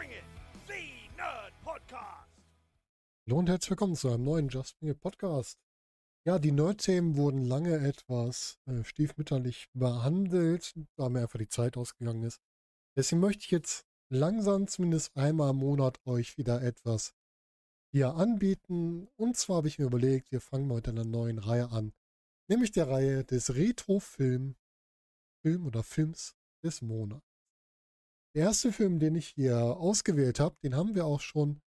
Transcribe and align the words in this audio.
Bring 0.00 0.12
It, 0.12 0.24
the 0.66 1.10
Nerd 1.18 1.52
Podcast. 1.62 2.30
Hallo 3.26 3.38
und 3.38 3.50
herzlich 3.50 3.68
willkommen 3.68 3.96
zu 3.96 4.08
einem 4.08 4.24
neuen 4.24 4.48
Just 4.48 4.78
Bring 4.78 4.92
It 4.92 4.98
Podcast. 4.98 5.58
Ja, 6.24 6.38
die 6.38 6.52
Nerd-Themen 6.52 7.16
wurden 7.16 7.44
lange 7.44 7.76
etwas 7.86 8.58
äh, 8.64 8.82
stiefmütterlich 8.82 9.68
behandelt, 9.74 10.72
da 10.96 11.10
mir 11.10 11.20
einfach 11.20 11.38
die 11.38 11.50
Zeit 11.50 11.76
ausgegangen 11.76 12.22
ist. 12.22 12.40
Deswegen 12.96 13.20
möchte 13.20 13.44
ich 13.44 13.50
jetzt 13.50 13.84
langsam 14.08 14.68
zumindest 14.68 15.14
einmal 15.18 15.50
im 15.50 15.56
Monat 15.56 16.00
euch 16.06 16.38
wieder 16.38 16.62
etwas 16.62 17.12
hier 17.92 18.14
anbieten. 18.14 19.06
Und 19.16 19.36
zwar 19.36 19.56
habe 19.56 19.68
ich 19.68 19.78
mir 19.78 19.84
überlegt, 19.84 20.32
wir 20.32 20.40
fangen 20.40 20.66
mal 20.66 20.76
mit 20.76 20.88
einer 20.88 21.04
neuen 21.04 21.38
Reihe 21.38 21.68
an. 21.72 21.92
Nämlich 22.48 22.72
der 22.72 22.88
Reihe 22.88 23.22
des 23.22 23.54
Retro-Film 23.54 24.56
Film 25.42 25.66
oder 25.66 25.82
Films 25.82 26.36
des 26.64 26.80
Monats. 26.80 27.29
Der 28.36 28.44
erste 28.44 28.72
Film, 28.72 29.00
den 29.00 29.16
ich 29.16 29.26
hier 29.26 29.58
ausgewählt 29.58 30.38
habe, 30.38 30.56
den 30.62 30.76
haben 30.76 30.94
wir 30.94 31.04
auch 31.04 31.20
schon 31.20 31.60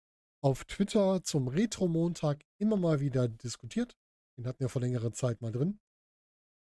auf 0.42 0.66
Twitter 0.66 1.22
zum 1.22 1.48
Retro-Montag 1.48 2.44
immer 2.58 2.76
mal 2.76 3.00
wieder 3.00 3.28
diskutiert. 3.28 3.96
Den 4.36 4.46
hatten 4.46 4.60
wir 4.60 4.68
vor 4.68 4.82
längerer 4.82 5.12
Zeit 5.12 5.40
mal 5.40 5.52
drin. 5.52 5.80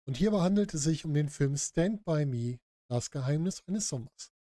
Und 0.06 0.18
hierbei 0.18 0.42
handelt 0.42 0.74
es 0.74 0.84
sich 0.84 1.06
um 1.06 1.14
den 1.14 1.30
Film 1.30 1.56
Stand 1.56 2.04
By 2.04 2.26
Me, 2.26 2.60
das 2.90 3.12
Geheimnis 3.12 3.64
eines 3.66 3.88
Sommers. 3.88 4.34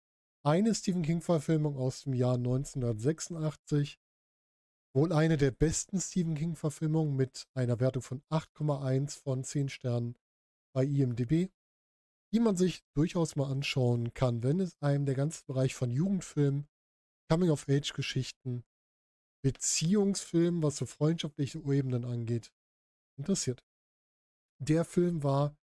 Eine 0.44 0.74
Stephen 0.74 1.04
King-Verfilmung 1.04 1.78
aus 1.78 2.04
dem 2.04 2.14
Jahr 2.14 2.36
1986. 2.36 4.00
Wohl 4.96 5.14
eine 5.14 5.38
der 5.38 5.52
besten 5.52 6.00
Stephen 6.00 6.34
King-Verfilmungen 6.34 7.16
mit 7.16 7.48
einer 7.54 7.80
Wertung 7.80 8.02
von 8.02 8.24
8,1 8.32 9.22
von 9.22 9.44
10 9.44 9.70
Sternen 9.70 10.16
bei 10.74 10.86
IMDb 10.86 11.52
die 12.36 12.42
man 12.42 12.58
sich 12.58 12.84
durchaus 12.98 13.38
mal 13.38 13.50
anschauen 13.50 14.14
kann, 14.14 14.44
wenn 14.44 14.60
es 14.60 14.76
einem 14.82 15.06
der 15.06 15.16
ganze 15.16 15.46
Bereich 15.46 15.74
von 15.74 15.90
Jugendfilmen, 15.90 16.68
Coming-of-Age-Geschichten, 17.32 18.66
Beziehungsfilmen, 19.42 20.62
was 20.62 20.76
so 20.76 20.86
freundschaftliche 20.86 21.60
Ebenen 21.60 22.04
angeht, 22.04 22.52
interessiert. 23.18 23.64
Der 24.62 24.84
Film 24.84 25.24
war, 25.24 25.56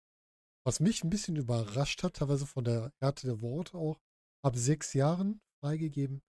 was 0.64 0.80
mich 0.80 1.04
ein 1.04 1.10
bisschen 1.10 1.36
überrascht 1.36 2.02
hat, 2.04 2.16
teilweise 2.16 2.46
von 2.46 2.64
der 2.64 2.90
Härte 3.02 3.26
der 3.26 3.42
Worte 3.42 3.76
auch, 3.76 4.00
ab 4.42 4.56
sechs 4.56 4.94
Jahren 4.94 5.42
freigegeben. 5.62 6.22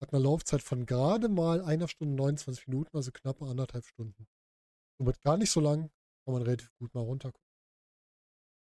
Hat 0.00 0.12
eine 0.12 0.22
Laufzeit 0.22 0.62
von 0.62 0.86
gerade 0.86 1.28
mal 1.28 1.60
einer 1.60 1.88
Stunde 1.88 2.14
29 2.14 2.68
Minuten, 2.68 2.96
also 2.96 3.10
knappe 3.10 3.46
anderthalb 3.46 3.84
Stunden. 3.84 4.28
Somit 4.96 5.20
gar 5.22 5.38
nicht 5.38 5.50
so 5.50 5.58
lang, 5.58 5.90
kann 6.24 6.34
man 6.34 6.42
relativ 6.42 6.70
gut 6.78 6.94
mal 6.94 7.00
runtergucken. 7.00 7.47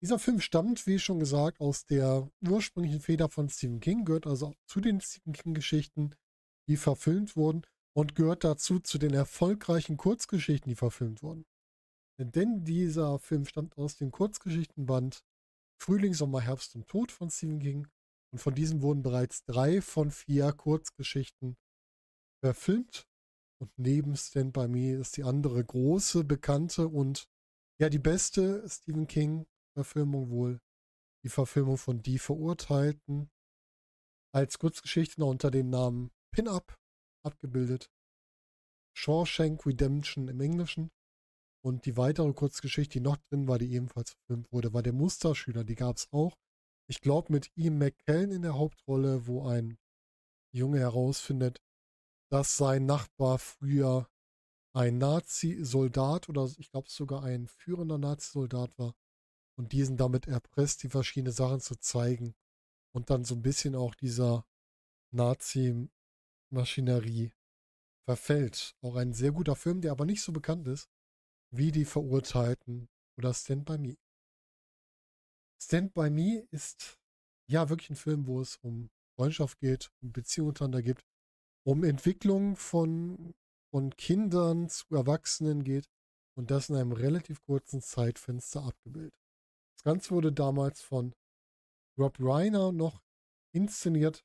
Dieser 0.05 0.19
Film 0.19 0.39
stammt, 0.39 0.87
wie 0.87 0.99
schon 0.99 1.19
gesagt, 1.19 1.61
aus 1.61 1.87
der 1.87 2.31
ursprünglichen 2.47 3.01
Feder 3.01 3.31
von 3.31 3.49
Stephen 3.49 3.81
King, 3.81 4.05
gehört 4.05 4.27
also 4.27 4.53
zu 4.67 4.83
den 4.83 5.01
Stephen 5.01 5.33
King-Geschichten, 5.33 6.15
die 6.69 6.77
verfilmt 6.77 7.37
wurden 7.37 7.63
und 7.97 8.15
gehört 8.15 8.45
dazu 8.45 8.81
zu 8.81 8.99
den 8.99 9.15
erfolgreichen 9.15 9.97
Kurzgeschichten, 9.97 10.69
die 10.69 10.77
verfilmt 10.77 11.23
wurden. 11.23 11.47
Denn 12.19 12.67
dieser 12.67 13.19
Film 13.19 13.47
stammt 13.47 13.79
aus 13.79 13.97
dem 13.97 14.11
Kurzgeschichtenband 14.11 15.25
Frühling, 15.81 16.13
Sommer, 16.13 16.43
Herbst 16.43 16.75
und 16.75 16.87
Tod 16.87 17.11
von 17.11 17.31
Stephen 17.31 17.61
King 17.61 17.89
und 18.31 18.41
von 18.41 18.55
diesem 18.55 18.83
wurden 18.83 19.03
bereits 19.03 19.47
drei 19.47 19.81
von 19.81 20.11
vier 20.11 20.53
Kurzgeschichten 20.53 21.57
verfilmt 22.45 23.09
und 23.59 23.71
neben 23.79 24.19
Stand 24.19 24.53
By 24.53 24.69
Me 24.69 24.97
ist 24.97 25.17
die 25.17 25.25
andere 25.25 25.65
große, 25.65 26.25
bekannte 26.25 26.89
und 26.89 27.27
ja 27.81 27.89
die 27.89 27.99
beste 27.99 28.69
Stephen 28.69 29.07
King 29.07 29.47
Verfilmung 29.75 30.31
wohl 30.31 30.61
die 31.25 31.29
Verfilmung 31.29 31.79
von 31.79 32.03
Die 32.03 32.19
Verurteilten 32.19 33.31
als 34.33 34.59
Kurzgeschichte 34.59 35.21
noch 35.21 35.29
unter 35.29 35.51
dem 35.51 35.71
Namen 35.71 36.11
Pin-Up 36.33 36.79
abgebildet. 37.25 37.91
Shawshank 38.97 39.65
Redemption 39.67 40.29
im 40.29 40.41
Englischen. 40.41 40.91
Und 41.65 41.87
die 41.87 41.97
weitere 41.97 42.33
Kurzgeschichte, 42.33 42.99
die 42.99 43.01
noch 43.01 43.17
drin 43.17 43.49
war, 43.49 43.59
die 43.59 43.73
ebenfalls 43.73 44.11
verfilmt 44.13 44.53
wurde, 44.53 44.75
war 44.75 44.83
der 44.83 44.93
Musterschüler. 44.93 45.65
Die 45.65 45.77
gab 45.77 45.97
es 45.97 46.13
auch. 46.13 46.37
Ich 46.89 47.01
glaube 47.01 47.33
mit 47.33 47.51
Ian 47.57 47.79
McKellen 47.79 48.31
in 48.31 48.43
der 48.43 48.55
Hauptrolle, 48.55 49.27
wo 49.27 49.49
ein 49.49 49.79
Junge 50.53 50.81
herausfindet, 50.81 51.63
dass 52.31 52.59
sein 52.59 52.85
Nachbar 52.85 53.39
früher 53.39 54.11
ein 54.75 54.99
Nazi-Soldat 54.99 56.29
oder 56.29 56.51
ich 56.59 56.71
glaube 56.71 56.91
sogar 56.91 57.23
ein 57.23 57.49
führender 57.49 57.97
Nazi-Soldat 57.97 58.77
war 58.79 58.95
und 59.57 59.73
diesen 59.73 59.97
damit 59.97 60.27
erpresst, 60.27 60.83
die 60.83 60.89
verschiedenen 60.89 61.33
Sachen 61.33 61.61
zu 61.61 61.77
zeigen 61.77 62.35
und 62.93 63.11
dann 63.11 63.25
so 63.25 63.35
ein 63.35 63.43
bisschen 63.43 63.75
auch 63.75 63.95
dieser 63.95 64.47
Nazi-Maschinerie 65.13 67.33
verfällt. 68.05 68.77
Auch 68.83 68.97
ein 68.97 69.13
sehr 69.13 69.33
guter 69.33 69.57
Film, 69.57 69.81
der 69.81 69.93
aber 69.93 70.05
nicht 70.05 70.23
so 70.23 70.33
bekannt 70.33 70.69
ist 70.69 70.89
wie 71.57 71.71
die 71.71 71.85
Verurteilten 71.85 72.89
oder 73.17 73.33
Stand 73.33 73.65
By 73.65 73.79
Me. 73.79 73.97
Stand 75.63 75.95
By 75.95 76.11
Me 76.11 76.47
ist 76.51 76.99
ja 77.47 77.69
wirklich 77.69 77.91
ein 77.91 77.97
Film, 77.97 78.27
wo 78.27 78.41
es 78.41 78.57
um 78.57 78.91
Freundschaft 79.17 79.61
geht, 79.61 79.91
um 80.03 80.13
Beziehungen 80.13 80.49
untereinander 80.49 80.83
gibt, 80.83 81.05
um 81.65 81.85
Entwicklung 81.85 82.57
von, 82.57 83.35
von 83.71 83.95
Kindern 83.97 84.69
zu 84.69 84.95
Erwachsenen 84.95 85.63
geht 85.63 85.89
und 86.37 86.51
das 86.51 86.71
in 86.71 86.77
einem 86.77 86.93
relativ 86.93 87.41
kurzen 87.45 87.81
Zeitfenster 87.81 88.65
abgebildet. 88.65 89.15
Ganze 89.85 90.11
wurde 90.13 90.33
damals 90.33 90.81
von 90.81 91.15
Rob 91.99 92.17
Reiner 92.19 92.73
noch 92.73 93.03
inszeniert. 93.53 94.25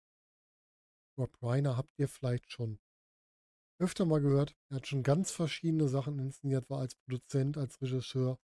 Rob 1.18 1.38
Reiner 1.44 1.76
habt 1.76 1.94
ihr 2.00 2.08
vielleicht 2.08 2.50
schon 2.50 2.80
öfter 3.78 4.06
mal 4.06 4.22
gehört. 4.22 4.56
Er 4.70 4.78
hat 4.78 4.88
schon 4.88 5.04
ganz 5.04 5.32
verschiedene 5.32 5.88
Sachen 5.90 6.18
inszeniert, 6.18 6.70
war 6.70 6.80
als 6.80 6.96
Produzent, 6.96 7.58
als 7.58 7.82
Regisseur. 7.82 8.40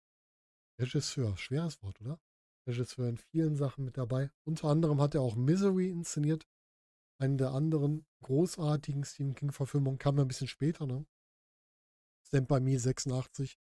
Regisseur, 0.80 1.36
schweres 1.36 1.82
Wort, 1.82 2.00
oder? 2.00 2.18
Regisseur 2.66 3.08
in 3.08 3.18
vielen 3.18 3.56
Sachen 3.56 3.84
mit 3.84 3.98
dabei. 3.98 4.30
Unter 4.44 4.68
anderem 4.68 5.00
hat 5.00 5.14
er 5.14 5.20
auch 5.20 5.36
Misery 5.36 5.90
inszeniert. 5.90 6.46
Eine 7.18 7.36
der 7.36 7.52
anderen 7.52 8.06
großartigen 8.22 9.04
Stephen 9.04 9.34
King-Verfilmungen 9.34 9.98
kam 9.98 10.16
ja 10.16 10.22
ein 10.22 10.28
bisschen 10.28 10.48
später, 10.48 10.86
ne? 10.86 11.06
Stand 12.26 12.48
by 12.48 12.60
Me 12.60 12.78
86. 12.78 13.58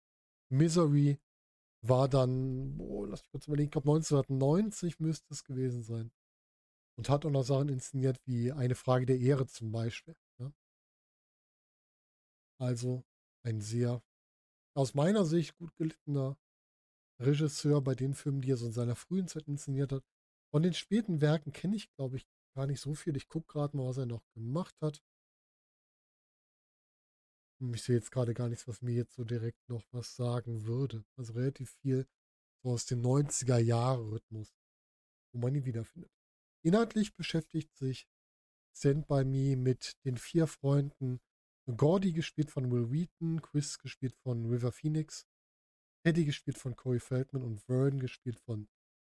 Misery 0.49 1.19
war 1.87 2.09
dann, 2.09 2.79
oh, 2.79 3.05
lass 3.05 3.21
mich 3.21 3.31
kurz 3.31 3.47
überlegen, 3.47 3.67
ich 3.67 3.71
glaube 3.71 3.89
1990 3.89 4.99
müsste 4.99 5.33
es 5.33 5.43
gewesen 5.43 5.83
sein. 5.83 6.11
Und 6.97 7.09
hat 7.09 7.25
auch 7.25 7.31
noch 7.31 7.43
Sachen 7.43 7.69
inszeniert 7.69 8.21
wie 8.25 8.51
Eine 8.51 8.75
Frage 8.75 9.05
der 9.05 9.19
Ehre 9.19 9.47
zum 9.47 9.71
Beispiel. 9.71 10.15
Ja? 10.39 10.53
Also 12.59 13.03
ein 13.43 13.59
sehr, 13.61 14.01
aus 14.75 14.93
meiner 14.93 15.25
Sicht 15.25 15.57
gut 15.57 15.75
gelittener 15.75 16.37
Regisseur 17.19 17.81
bei 17.81 17.95
den 17.95 18.13
Filmen, 18.13 18.41
die 18.41 18.51
er 18.51 18.57
so 18.57 18.67
in 18.67 18.73
seiner 18.73 18.95
frühen 18.95 19.27
Zeit 19.27 19.47
inszeniert 19.47 19.91
hat. 19.91 20.03
Von 20.51 20.63
den 20.63 20.73
späten 20.73 21.21
Werken 21.21 21.51
kenne 21.51 21.75
ich, 21.75 21.91
glaube 21.95 22.17
ich, 22.17 22.27
gar 22.55 22.65
nicht 22.65 22.79
so 22.79 22.93
viel. 22.93 23.15
Ich 23.17 23.27
gucke 23.27 23.47
gerade 23.47 23.75
mal, 23.75 23.87
was 23.87 23.97
er 23.97 24.05
noch 24.05 24.23
gemacht 24.33 24.75
hat. 24.81 25.01
Ich 27.59 27.83
sehe 27.83 27.95
jetzt 27.95 28.11
gerade 28.11 28.33
gar 28.33 28.49
nichts, 28.49 28.67
was 28.67 28.81
mir 28.81 28.93
jetzt 28.93 29.13
so 29.13 29.23
direkt 29.23 29.69
noch 29.69 29.83
was 29.91 30.15
sagen 30.15 30.65
würde. 30.65 31.05
Also 31.15 31.33
relativ 31.33 31.71
viel 31.81 32.07
so 32.63 32.71
aus 32.71 32.85
dem 32.85 33.01
90er-Jahre-Rhythmus, 33.01 34.53
wo 35.33 35.39
man 35.39 35.55
ihn 35.55 35.65
wiederfindet. 35.65 36.11
Inhaltlich 36.63 37.15
beschäftigt 37.15 37.75
sich 37.75 38.07
Stand 38.75 39.07
By 39.07 39.23
Me 39.23 39.55
mit 39.55 39.95
den 40.03 40.17
vier 40.17 40.47
Freunden 40.47 41.21
Gordy 41.77 42.11
gespielt 42.11 42.51
von 42.51 42.71
Will 42.71 42.91
Wheaton, 42.91 43.41
Chris 43.41 43.79
gespielt 43.79 44.15
von 44.17 44.45
River 44.45 44.71
Phoenix, 44.71 45.25
Eddie 46.05 46.25
gespielt 46.25 46.57
von 46.57 46.75
Corey 46.75 46.99
Feldman 46.99 47.43
und 47.43 47.59
Vern 47.61 47.99
gespielt 47.99 48.39
von 48.39 48.67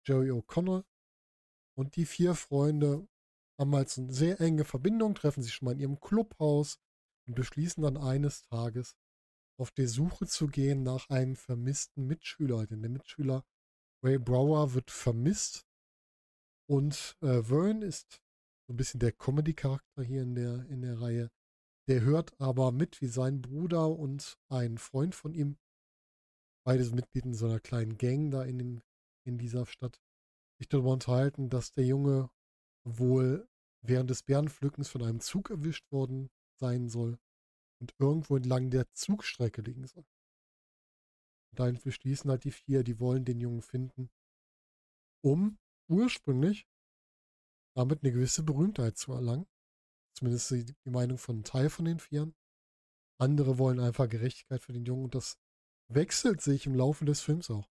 Jerry 0.06 0.30
O'Connell. 0.30 0.84
Und 1.76 1.96
die 1.96 2.06
vier 2.06 2.34
Freunde 2.34 3.06
haben 3.58 3.74
halt 3.74 3.96
eine 3.98 4.12
sehr 4.12 4.40
enge 4.40 4.64
Verbindung, 4.64 5.14
treffen 5.14 5.42
sich 5.42 5.54
schon 5.54 5.66
mal 5.66 5.72
in 5.72 5.80
ihrem 5.80 6.00
Clubhaus, 6.00 6.80
und 7.28 7.34
beschließen 7.34 7.82
dann 7.82 7.96
eines 7.96 8.42
Tages 8.42 8.96
auf 9.58 9.70
die 9.70 9.86
Suche 9.86 10.26
zu 10.26 10.46
gehen 10.46 10.82
nach 10.82 11.08
einem 11.10 11.36
vermissten 11.36 12.06
Mitschüler. 12.06 12.66
Denn 12.66 12.80
der 12.80 12.90
Mitschüler 12.90 13.44
Ray 14.02 14.18
Brower 14.18 14.74
wird 14.74 14.90
vermisst 14.90 15.66
und 16.68 17.16
äh, 17.20 17.42
Vern 17.42 17.82
ist 17.82 18.22
so 18.66 18.72
ein 18.72 18.76
bisschen 18.76 19.00
der 19.00 19.12
Comedy-Charakter 19.12 20.02
hier 20.02 20.22
in 20.22 20.34
der, 20.34 20.66
in 20.66 20.82
der 20.82 21.00
Reihe. 21.00 21.30
Der 21.88 22.02
hört 22.02 22.38
aber 22.40 22.70
mit, 22.70 23.00
wie 23.00 23.08
sein 23.08 23.40
Bruder 23.40 23.88
und 23.90 24.38
ein 24.48 24.78
Freund 24.78 25.14
von 25.14 25.32
ihm, 25.32 25.56
beides 26.64 26.92
Mitglied 26.92 27.24
in 27.24 27.34
so 27.34 27.46
einer 27.46 27.60
kleinen 27.60 27.96
Gang 27.96 28.30
da 28.30 28.44
in, 28.44 28.58
dem, 28.58 28.82
in 29.24 29.38
dieser 29.38 29.64
Stadt, 29.66 30.00
sich 30.58 30.68
darüber 30.68 30.92
unterhalten, 30.92 31.48
dass 31.48 31.72
der 31.72 31.86
Junge 31.86 32.30
wohl 32.84 33.48
während 33.80 34.10
des 34.10 34.22
Bärenpflückens 34.22 34.88
von 34.88 35.02
einem 35.02 35.20
Zug 35.20 35.50
erwischt 35.50 35.90
worden 35.90 36.28
sein 36.58 36.88
soll 36.88 37.18
und 37.80 37.94
irgendwo 37.98 38.36
entlang 38.36 38.70
der 38.70 38.92
Zugstrecke 38.92 39.62
liegen 39.62 39.86
soll. 39.86 40.04
Und 41.50 41.58
dahin 41.58 41.78
beschließen 41.80 42.30
halt 42.30 42.44
die 42.44 42.52
vier, 42.52 42.84
die 42.84 43.00
wollen 43.00 43.24
den 43.24 43.40
Jungen 43.40 43.62
finden, 43.62 44.10
um 45.22 45.58
ursprünglich 45.88 46.66
damit 47.74 48.02
eine 48.02 48.12
gewisse 48.12 48.42
Berühmtheit 48.42 48.98
zu 48.98 49.12
erlangen. 49.12 49.46
Zumindest 50.16 50.50
die, 50.50 50.74
Meinung 50.84 51.16
von 51.16 51.36
einem 51.36 51.44
Teil 51.44 51.70
von 51.70 51.84
den 51.84 52.00
Vieren. 52.00 52.34
Andere 53.20 53.58
wollen 53.58 53.78
einfach 53.78 54.08
Gerechtigkeit 54.08 54.62
für 54.62 54.72
den 54.72 54.84
Jungen 54.84 55.04
und 55.04 55.14
das 55.14 55.38
wechselt 55.88 56.40
sich 56.40 56.66
im 56.66 56.74
Laufe 56.74 57.04
des 57.04 57.20
Films 57.20 57.50
auch. 57.50 57.68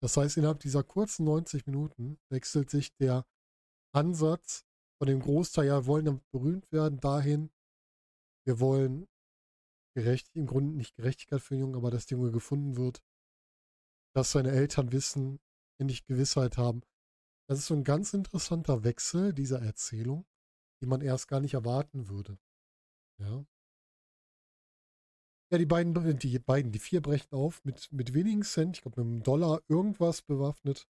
Das 0.00 0.16
heißt, 0.16 0.36
innerhalb 0.36 0.60
dieser 0.60 0.84
kurzen 0.84 1.24
90 1.24 1.66
Minuten 1.66 2.18
wechselt 2.30 2.70
sich 2.70 2.94
der 2.96 3.26
Ansatz 3.92 4.64
von 4.98 5.08
dem 5.08 5.20
Großteil, 5.20 5.66
ja, 5.66 5.86
wollen 5.86 6.20
berühmt 6.30 6.70
werden, 6.70 7.00
dahin, 7.00 7.50
wir 8.48 8.60
wollen 8.60 9.06
gerecht, 9.94 10.30
im 10.34 10.46
Grunde 10.46 10.74
nicht 10.74 10.96
Gerechtigkeit 10.96 11.42
für 11.42 11.54
den 11.54 11.60
Jungen, 11.60 11.76
aber 11.76 11.90
dass 11.90 12.06
der 12.06 12.16
Junge 12.16 12.32
gefunden 12.32 12.76
wird, 12.76 13.02
dass 14.14 14.32
seine 14.32 14.50
Eltern 14.50 14.90
wissen, 14.90 15.38
endlich 15.78 16.06
Gewissheit 16.06 16.56
haben. 16.56 16.80
Das 17.46 17.58
ist 17.58 17.66
so 17.66 17.74
ein 17.74 17.84
ganz 17.84 18.14
interessanter 18.14 18.84
Wechsel 18.84 19.34
dieser 19.34 19.60
Erzählung, 19.60 20.26
die 20.80 20.86
man 20.86 21.02
erst 21.02 21.28
gar 21.28 21.40
nicht 21.40 21.54
erwarten 21.54 22.08
würde. 22.08 22.38
Ja. 23.20 23.44
Ja, 25.50 25.58
die 25.58 25.66
beiden, 25.66 26.18
die 26.18 26.38
beiden, 26.38 26.72
die 26.72 26.78
vier 26.78 27.02
brechen 27.02 27.32
auf 27.32 27.64
mit, 27.64 27.92
mit 27.92 28.14
wenigen 28.14 28.42
Cent, 28.42 28.76
ich 28.76 28.82
glaube 28.82 29.00
mit 29.02 29.10
einem 29.10 29.22
Dollar 29.22 29.62
irgendwas 29.68 30.22
bewaffnet 30.22 30.88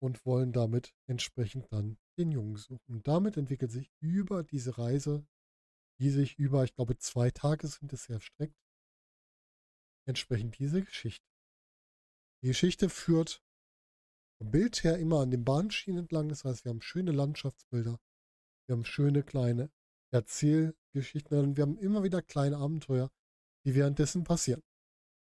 und 0.00 0.24
wollen 0.24 0.52
damit 0.52 0.94
entsprechend 1.06 1.72
dann 1.72 1.98
den 2.16 2.30
Jungen 2.30 2.56
suchen. 2.56 2.94
Und 2.94 3.08
damit 3.08 3.36
entwickelt 3.36 3.72
sich 3.72 3.90
über 4.00 4.44
diese 4.44 4.78
Reise, 4.78 5.26
die 5.98 6.10
sich 6.10 6.38
über, 6.38 6.64
ich 6.64 6.74
glaube, 6.74 6.96
zwei 6.98 7.30
Tage 7.30 7.66
sind 7.66 7.92
es 7.92 8.08
erstreckt, 8.08 8.56
entsprechend 10.06 10.58
diese 10.58 10.82
Geschichte. 10.82 11.26
Die 12.42 12.48
Geschichte 12.48 12.88
führt 12.88 13.42
vom 14.38 14.50
Bild 14.50 14.84
her 14.84 14.98
immer 14.98 15.20
an 15.20 15.30
den 15.30 15.44
Bahnschienen 15.44 16.00
entlang. 16.00 16.28
Das 16.28 16.44
heißt, 16.44 16.64
wir 16.64 16.70
haben 16.70 16.80
schöne 16.80 17.10
Landschaftsbilder, 17.10 17.98
wir 18.66 18.72
haben 18.72 18.84
schöne 18.84 19.22
kleine 19.22 19.70
Erzählgeschichten 20.12 21.38
und 21.38 21.56
wir 21.56 21.62
haben 21.62 21.78
immer 21.78 22.02
wieder 22.04 22.22
kleine 22.22 22.56
Abenteuer, 22.56 23.10
die 23.64 23.74
währenddessen 23.74 24.24
passieren. 24.24 24.62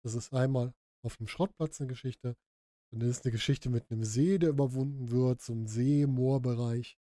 Das 0.04 0.14
ist 0.14 0.34
einmal 0.34 0.74
auf 1.04 1.18
dem 1.18 1.28
Schrottplatz 1.28 1.80
eine 1.80 1.88
Geschichte, 1.88 2.36
dann 2.92 3.02
ist 3.02 3.25
eine 3.25 3.31
Geschichte 3.31 3.69
mit 3.69 3.90
einem 3.90 4.04
See, 4.04 4.38
der 4.38 4.50
überwunden 4.50 5.12
wird, 5.12 5.42
so 5.42 5.54
ein 5.54 5.68
See-Moorbereich. 5.68 6.98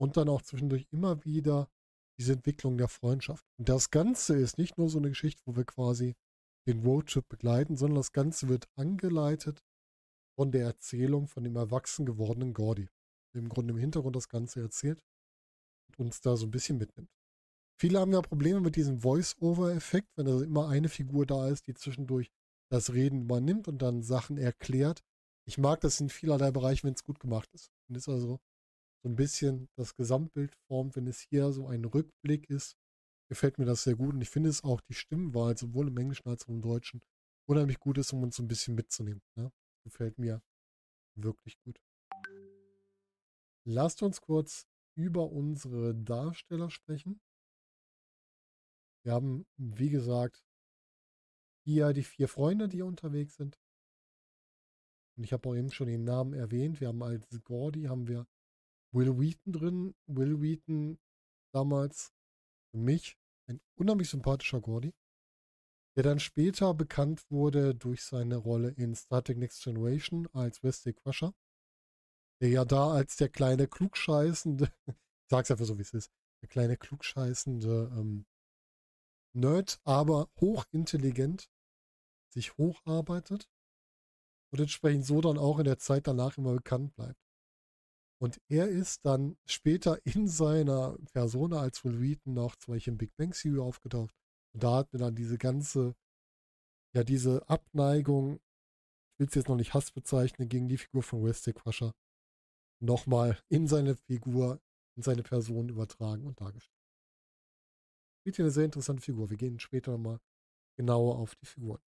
Und 0.00 0.16
dann 0.16 0.28
auch 0.28 0.42
zwischendurch 0.42 0.86
immer 0.90 1.24
wieder 1.24 1.70
diese 2.18 2.34
Entwicklung 2.34 2.78
der 2.78 2.88
Freundschaft. 2.88 3.44
Und 3.58 3.68
das 3.68 3.90
Ganze 3.90 4.36
ist 4.36 4.58
nicht 4.58 4.78
nur 4.78 4.88
so 4.88 4.98
eine 4.98 5.08
Geschichte, 5.08 5.42
wo 5.44 5.56
wir 5.56 5.64
quasi 5.64 6.14
den 6.66 6.84
Roadtrip 6.84 7.28
begleiten, 7.28 7.76
sondern 7.76 7.96
das 7.96 8.12
Ganze 8.12 8.48
wird 8.48 8.68
angeleitet 8.76 9.62
von 10.36 10.50
der 10.50 10.64
Erzählung 10.64 11.28
von 11.28 11.44
dem 11.44 11.56
erwachsen 11.56 12.06
gewordenen 12.06 12.54
Gordy, 12.54 12.88
der 13.32 13.42
im 13.42 13.48
Grunde 13.48 13.72
im 13.72 13.78
Hintergrund 13.78 14.16
das 14.16 14.28
Ganze 14.28 14.60
erzählt 14.60 15.00
und 15.88 16.06
uns 16.06 16.20
da 16.20 16.36
so 16.36 16.46
ein 16.46 16.50
bisschen 16.50 16.78
mitnimmt. 16.78 17.10
Viele 17.76 17.98
haben 17.98 18.12
ja 18.12 18.22
Probleme 18.22 18.60
mit 18.60 18.76
diesem 18.76 19.00
Voice-Over-Effekt, 19.00 20.08
wenn 20.16 20.26
also 20.26 20.44
immer 20.44 20.68
eine 20.68 20.88
Figur 20.88 21.26
da 21.26 21.48
ist, 21.48 21.66
die 21.66 21.74
zwischendurch 21.74 22.30
das 22.70 22.92
Reden 22.92 23.22
übernimmt 23.22 23.68
und 23.68 23.82
dann 23.82 24.02
Sachen 24.02 24.38
erklärt. 24.38 25.02
Ich 25.46 25.58
mag 25.58 25.80
das 25.80 26.00
in 26.00 26.08
vielerlei 26.08 26.50
Bereichen, 26.50 26.86
wenn 26.86 26.94
es 26.94 27.04
gut 27.04 27.20
gemacht 27.20 27.52
ist. 27.52 27.70
Wenn 27.88 27.96
es 27.96 28.08
also 28.08 28.40
so 29.04 29.10
ein 29.10 29.16
bisschen 29.16 29.68
das 29.76 29.94
Gesamtbild 29.96 30.56
formt, 30.66 30.96
wenn 30.96 31.06
es 31.06 31.20
hier 31.20 31.52
so 31.52 31.68
ein 31.68 31.84
Rückblick 31.84 32.48
ist, 32.48 32.78
gefällt 33.28 33.58
mir 33.58 33.66
das 33.66 33.82
sehr 33.82 33.96
gut. 33.96 34.14
Und 34.14 34.22
ich 34.22 34.30
finde 34.30 34.48
es 34.48 34.64
auch 34.64 34.80
die 34.80 34.94
Stimmenwahl, 34.94 35.58
sowohl 35.58 35.88
im 35.88 35.98
Englischen 35.98 36.26
als 36.26 36.44
auch 36.44 36.48
im 36.48 36.62
Deutschen, 36.62 37.02
unheimlich 37.46 37.78
gut 37.78 37.98
ist, 37.98 38.14
um 38.14 38.22
uns 38.22 38.36
so 38.36 38.42
ein 38.42 38.48
bisschen 38.48 38.74
mitzunehmen. 38.74 39.22
Ne? 39.36 39.52
Gefällt 39.84 40.18
mir 40.18 40.42
wirklich 41.16 41.58
gut. 41.60 41.82
Lasst 43.66 44.02
uns 44.02 44.22
kurz 44.22 44.66
über 44.96 45.30
unsere 45.30 45.94
Darsteller 45.94 46.70
sprechen. 46.70 47.20
Wir 49.04 49.12
haben, 49.12 49.44
wie 49.58 49.90
gesagt, 49.90 50.42
hier 51.66 51.92
die 51.92 52.04
vier 52.04 52.28
Freunde, 52.28 52.68
die 52.68 52.80
unterwegs 52.80 53.36
sind. 53.36 53.60
Und 55.18 55.24
ich 55.24 55.34
habe 55.34 55.46
auch 55.46 55.54
eben 55.54 55.70
schon 55.70 55.88
den 55.88 56.04
Namen 56.04 56.32
erwähnt. 56.32 56.80
Wir 56.80 56.88
haben 56.88 57.02
als 57.02 57.26
Gordy, 57.44 57.84
haben 57.84 58.08
wir 58.08 58.26
Will 58.94 59.18
Wheaton 59.18 59.52
drin. 59.52 59.94
Will 60.06 60.40
Wheaton 60.40 60.98
damals 61.52 62.12
für 62.70 62.78
mich 62.78 63.18
ein 63.48 63.60
unheimlich 63.74 64.08
sympathischer 64.08 64.60
Gordy, 64.60 64.94
der 65.96 66.04
dann 66.04 66.20
später 66.20 66.74
bekannt 66.74 67.28
wurde 67.30 67.74
durch 67.74 68.04
seine 68.04 68.36
Rolle 68.36 68.70
in 68.70 68.94
Star 68.94 69.22
Trek 69.22 69.38
Next 69.38 69.62
Generation 69.62 70.28
als 70.32 70.62
Wesley 70.62 70.94
Crusher, 70.94 71.34
der 72.40 72.48
ja 72.48 72.64
da 72.64 72.92
als 72.92 73.16
der 73.16 73.28
kleine 73.28 73.68
klugscheißende, 73.68 74.72
ich 74.86 74.94
sag's 75.30 75.50
einfach 75.50 75.66
so 75.66 75.76
wie 75.78 75.82
es 75.82 75.92
ist, 75.92 76.10
der 76.42 76.48
kleine 76.48 76.76
klugscheißende 76.76 77.92
ähm, 77.96 78.26
Nerd, 79.36 79.80
aber 79.82 80.30
hochintelligent 80.40 81.50
sich 82.32 82.56
hocharbeitet 82.56 83.48
und 84.52 84.60
entsprechend 84.60 85.04
so 85.04 85.20
dann 85.20 85.38
auch 85.38 85.58
in 85.58 85.64
der 85.64 85.78
Zeit 85.78 86.06
danach 86.06 86.38
immer 86.38 86.52
bekannt 86.52 86.94
bleibt. 86.94 87.23
Und 88.20 88.40
er 88.48 88.68
ist 88.68 89.04
dann 89.04 89.36
später 89.44 89.98
in 90.06 90.28
seiner 90.28 90.96
Persona 91.12 91.60
als 91.60 91.84
Will 91.84 92.18
noch 92.24 92.56
zum 92.56 92.74
Beispiel 92.74 92.92
im 92.92 92.98
Big 92.98 93.16
Bang 93.16 93.32
Theory 93.32 93.60
aufgetaucht. 93.60 94.14
Und 94.54 94.62
da 94.62 94.76
hat 94.76 94.92
mir 94.92 94.98
dann 94.98 95.14
diese 95.14 95.36
ganze, 95.36 95.94
ja, 96.94 97.04
diese 97.04 97.48
Abneigung, 97.48 98.36
ich 99.14 99.18
will 99.20 99.26
es 99.28 99.34
jetzt 99.34 99.48
noch 99.48 99.56
nicht 99.56 99.74
Hass 99.74 99.90
bezeichnen, 99.90 100.48
gegen 100.48 100.68
die 100.68 100.78
Figur 100.78 101.02
von 101.02 101.24
Wesley 101.24 101.52
Crusher, 101.52 101.92
nochmal 102.80 103.38
in 103.48 103.66
seine 103.66 103.96
Figur, 103.96 104.60
in 104.96 105.02
seine 105.02 105.22
Person 105.22 105.68
übertragen 105.68 106.26
und 106.26 106.40
dargestellt. 106.40 106.74
Spielt 108.20 108.36
hier 108.36 108.44
eine 108.44 108.52
sehr 108.52 108.64
interessante 108.64 109.02
Figur. 109.02 109.28
Wir 109.28 109.36
gehen 109.36 109.58
später 109.58 109.92
nochmal 109.92 110.20
genauer 110.76 111.18
auf 111.18 111.34
die 111.34 111.46
Figuren. 111.46 111.82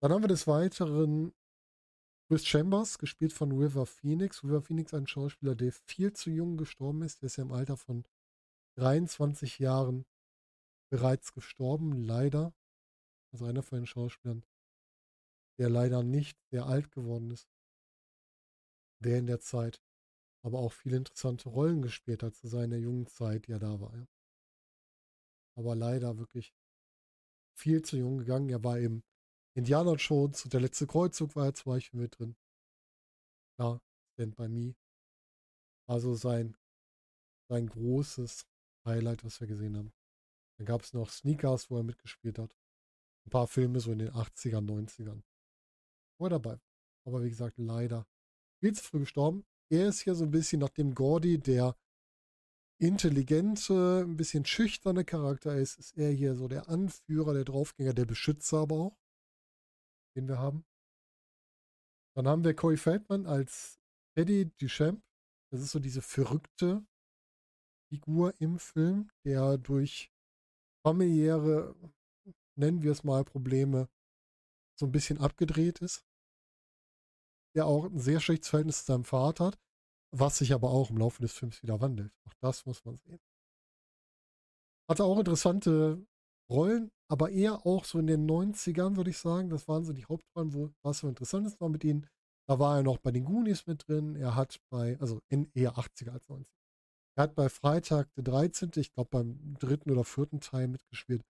Dann 0.00 0.12
haben 0.12 0.22
wir 0.22 0.28
des 0.28 0.46
Weiteren 0.46 1.32
Chris 2.28 2.46
Chambers, 2.46 2.98
gespielt 2.98 3.34
von 3.34 3.52
River 3.52 3.84
Phoenix. 3.84 4.42
River 4.42 4.62
Phoenix, 4.62 4.94
ein 4.94 5.06
Schauspieler, 5.06 5.54
der 5.54 5.72
viel 5.72 6.14
zu 6.14 6.30
jung 6.30 6.56
gestorben 6.56 7.02
ist. 7.02 7.20
Der 7.20 7.26
ist 7.26 7.36
ja 7.36 7.44
im 7.44 7.52
Alter 7.52 7.76
von 7.76 8.04
23 8.76 9.58
Jahren 9.58 10.06
bereits 10.90 11.34
gestorben, 11.34 11.92
leider. 11.92 12.54
Also 13.32 13.44
einer 13.44 13.62
von 13.62 13.80
den 13.80 13.86
Schauspielern, 13.86 14.42
der 15.58 15.68
leider 15.68 16.02
nicht 16.02 16.38
sehr 16.50 16.64
alt 16.66 16.92
geworden 16.92 17.30
ist. 17.30 17.48
Der 19.00 19.18
in 19.18 19.26
der 19.26 19.40
Zeit 19.40 19.82
aber 20.42 20.60
auch 20.60 20.72
viele 20.72 20.96
interessante 20.96 21.48
Rollen 21.48 21.82
gespielt 21.82 22.22
hat 22.22 22.34
zu 22.34 22.48
seiner 22.48 22.76
jungen 22.76 23.06
Zeit, 23.06 23.46
die 23.46 23.52
er 23.52 23.58
da 23.58 23.80
war. 23.80 24.06
Aber 25.56 25.74
leider 25.74 26.18
wirklich 26.18 26.54
viel 27.54 27.82
zu 27.82 27.96
jung 27.96 28.18
gegangen. 28.18 28.48
Er 28.48 28.62
war 28.62 28.78
im 28.78 29.02
Indiana 29.56 29.94
Jones 29.94 30.44
und 30.44 30.52
der 30.52 30.60
letzte 30.60 30.86
Kreuzzug 30.86 31.36
war 31.36 31.46
er 31.46 31.54
zum 31.54 31.72
Beispiel 31.72 32.00
mit 32.00 32.18
drin. 32.18 32.36
Ja, 33.58 33.80
Stand 34.12 34.36
by 34.36 34.48
Me. 34.48 34.74
Also 35.86 36.14
sein, 36.14 36.56
sein 37.48 37.68
großes 37.68 38.46
Highlight, 38.84 39.24
was 39.24 39.40
wir 39.40 39.46
gesehen 39.46 39.76
haben. 39.76 39.92
Dann 40.58 40.66
gab 40.66 40.82
es 40.82 40.92
noch 40.92 41.10
Sneakers, 41.10 41.70
wo 41.70 41.76
er 41.76 41.84
mitgespielt 41.84 42.38
hat. 42.38 42.56
Ein 43.26 43.30
paar 43.30 43.46
Filme 43.46 43.80
so 43.80 43.92
in 43.92 44.00
den 44.00 44.10
80ern, 44.10 44.66
90ern. 44.66 45.22
War 46.18 46.30
dabei. 46.30 46.58
Aber 47.04 47.22
wie 47.22 47.30
gesagt, 47.30 47.58
leider 47.58 48.06
viel 48.60 48.74
zu 48.74 48.82
früh 48.82 49.00
gestorben. 49.00 49.44
Er 49.70 49.88
ist 49.88 50.00
hier 50.00 50.14
so 50.14 50.24
ein 50.24 50.30
bisschen 50.30 50.60
nach 50.60 50.70
dem 50.70 50.94
Gordy, 50.94 51.38
der 51.38 51.76
intelligente, 52.78 54.04
ein 54.04 54.16
bisschen 54.16 54.44
schüchterne 54.44 55.04
Charakter 55.04 55.56
ist, 55.56 55.78
ist 55.78 55.96
er 55.96 56.10
hier 56.10 56.34
so 56.34 56.48
der 56.48 56.68
Anführer, 56.68 57.34
der 57.34 57.44
Draufgänger, 57.44 57.94
der 57.94 58.04
Beschützer 58.04 58.58
aber 58.58 58.76
auch, 58.76 58.98
den 60.16 60.28
wir 60.28 60.38
haben. 60.38 60.64
Dann 62.16 62.28
haben 62.28 62.44
wir 62.44 62.54
Corey 62.54 62.76
Feldman 62.76 63.26
als 63.26 63.80
Eddie 64.16 64.50
Duchamp. 64.58 65.02
Das 65.50 65.60
ist 65.60 65.72
so 65.72 65.78
diese 65.78 66.02
verrückte 66.02 66.84
Figur 67.88 68.34
im 68.40 68.58
Film, 68.58 69.10
der 69.24 69.58
durch 69.58 70.12
familiäre, 70.84 71.74
nennen 72.56 72.82
wir 72.82 72.92
es 72.92 73.04
mal, 73.04 73.24
Probleme 73.24 73.88
so 74.78 74.86
ein 74.86 74.92
bisschen 74.92 75.18
abgedreht 75.18 75.80
ist. 75.80 76.04
Der 77.56 77.66
auch 77.66 77.84
ein 77.84 78.00
sehr 78.00 78.20
schlechtes 78.20 78.48
Verhältnis 78.48 78.80
zu 78.80 78.92
seinem 78.92 79.04
Vater 79.04 79.46
hat 79.46 79.58
was 80.16 80.38
sich 80.38 80.52
aber 80.52 80.70
auch 80.70 80.90
im 80.90 80.98
Laufe 80.98 81.20
des 81.22 81.32
Films 81.32 81.62
wieder 81.62 81.80
wandelt. 81.80 82.12
Auch 82.24 82.34
das 82.40 82.66
muss 82.66 82.84
man 82.84 82.98
sehen. 82.98 83.20
Hatte 84.88 85.04
auch 85.04 85.18
interessante 85.18 86.06
Rollen, 86.50 86.90
aber 87.08 87.30
eher 87.30 87.66
auch 87.66 87.84
so 87.84 87.98
in 87.98 88.06
den 88.06 88.28
90ern, 88.28 88.96
würde 88.96 89.10
ich 89.10 89.18
sagen. 89.18 89.50
Das 89.50 89.68
waren 89.68 89.84
so 89.84 89.92
die 89.92 90.04
Hauptrollen, 90.06 90.52
wo 90.54 90.72
was 90.82 90.98
so 90.98 91.08
interessant 91.08 91.46
ist 91.46 91.60
war 91.60 91.68
mit 91.68 91.84
ihnen. 91.84 92.06
Da 92.48 92.58
war 92.58 92.76
er 92.76 92.82
noch 92.82 92.98
bei 92.98 93.10
den 93.10 93.24
Goonies 93.24 93.66
mit 93.66 93.88
drin. 93.88 94.16
Er 94.16 94.34
hat 94.36 94.60
bei, 94.70 94.98
also 95.00 95.20
in 95.28 95.50
eher 95.54 95.76
80er 95.76 96.10
als 96.10 96.28
90er. 96.28 96.46
Er 97.16 97.24
hat 97.24 97.34
bei 97.34 97.48
Freitag 97.48 98.12
der 98.14 98.24
13., 98.24 98.72
ich 98.76 98.92
glaube 98.92 99.10
beim 99.10 99.54
dritten 99.58 99.90
oder 99.90 100.04
vierten 100.04 100.40
Teil 100.40 100.68
mitgespielt. 100.68 101.22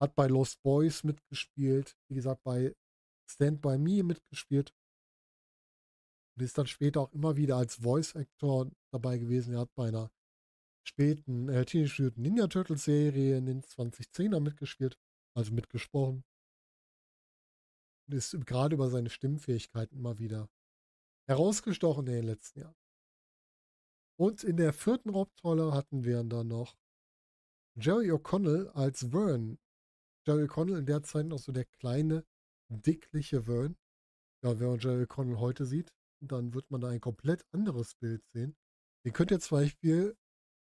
Hat 0.00 0.14
bei 0.14 0.26
Lost 0.26 0.62
Boys 0.62 1.04
mitgespielt. 1.04 1.96
Wie 2.08 2.16
gesagt, 2.16 2.42
bei 2.44 2.74
Stand 3.30 3.62
By 3.62 3.78
Me 3.78 4.02
mitgespielt. 4.02 4.72
und 6.36 6.44
ist 6.44 6.58
dann 6.58 6.66
später 6.66 7.02
auch 7.02 7.12
immer 7.12 7.36
wieder 7.36 7.56
als 7.56 7.76
Voice 7.76 8.14
Actor 8.16 8.70
dabei 8.92 9.18
gewesen. 9.18 9.54
Er 9.54 9.60
hat 9.60 9.74
bei 9.74 9.88
einer 9.88 10.10
späten 10.88 11.48
äh, 11.48 11.64
Teenage 11.64 12.02
Mutant 12.02 12.18
Ninja 12.18 12.46
Turtles 12.48 12.84
Serie 12.84 13.36
in 13.36 13.46
den 13.46 13.62
2010er 13.62 14.40
mitgespielt, 14.40 14.98
also 15.34 15.52
mitgesprochen. 15.52 16.24
Und 18.08 18.14
ist 18.14 18.34
gerade 18.46 18.74
über 18.74 18.88
seine 18.88 19.10
Stimmfähigkeiten 19.10 19.98
immer 19.98 20.18
wieder 20.18 20.48
herausgestochen 21.28 22.06
in 22.06 22.14
den 22.14 22.24
letzten 22.24 22.60
Jahren. 22.60 22.76
Und 24.18 24.42
in 24.42 24.56
der 24.56 24.72
vierten 24.72 25.14
Hauptrolle 25.14 25.72
hatten 25.72 26.04
wir 26.04 26.24
dann 26.24 26.48
noch 26.48 26.76
Jerry 27.76 28.10
O'Connell 28.10 28.68
als 28.70 29.10
Vern. 29.10 29.58
Jerry 30.26 30.44
O'Connell 30.44 30.78
in 30.78 30.86
der 30.86 31.02
Zeit 31.02 31.26
noch 31.26 31.38
so 31.38 31.52
der 31.52 31.66
kleine, 31.66 32.24
dickliche 32.68 33.42
Vern. 33.42 33.76
Ja, 34.42 34.58
wenn 34.58 34.68
man 34.68 34.78
Jerry 34.78 35.04
O'Connell 35.04 35.38
heute 35.38 35.66
sieht, 35.66 35.92
dann 36.20 36.54
wird 36.54 36.70
man 36.70 36.80
da 36.80 36.88
ein 36.88 37.00
komplett 37.00 37.44
anderes 37.52 37.94
Bild 37.94 38.26
sehen. 38.26 38.56
Den 39.04 39.12
könnt 39.12 39.30
ihr 39.30 39.38
zum 39.38 39.58
Beispiel 39.58 40.16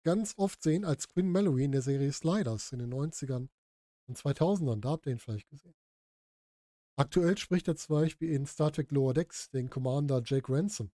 ganz 0.03 0.35
oft 0.37 0.61
sehen 0.61 0.85
als 0.85 1.07
Quinn 1.07 1.29
Mallory 1.29 1.65
in 1.65 1.71
der 1.71 1.81
Serie 1.81 2.11
Sliders 2.11 2.71
in 2.71 2.79
den 2.79 2.93
90ern 2.93 3.49
und 4.07 4.17
2000ern. 4.17 4.81
Da 4.81 4.91
habt 4.91 5.05
ihr 5.05 5.13
ihn 5.13 5.19
vielleicht 5.19 5.49
gesehen. 5.49 5.75
Aktuell 6.95 7.37
spricht 7.37 7.67
er 7.67 7.75
zum 7.75 7.95
Beispiel 7.95 8.31
in 8.31 8.45
Star 8.45 8.71
Trek 8.71 8.91
Lower 8.91 9.13
Decks 9.13 9.49
den 9.49 9.69
Commander 9.69 10.21
Jake 10.23 10.51
Ransom. 10.51 10.91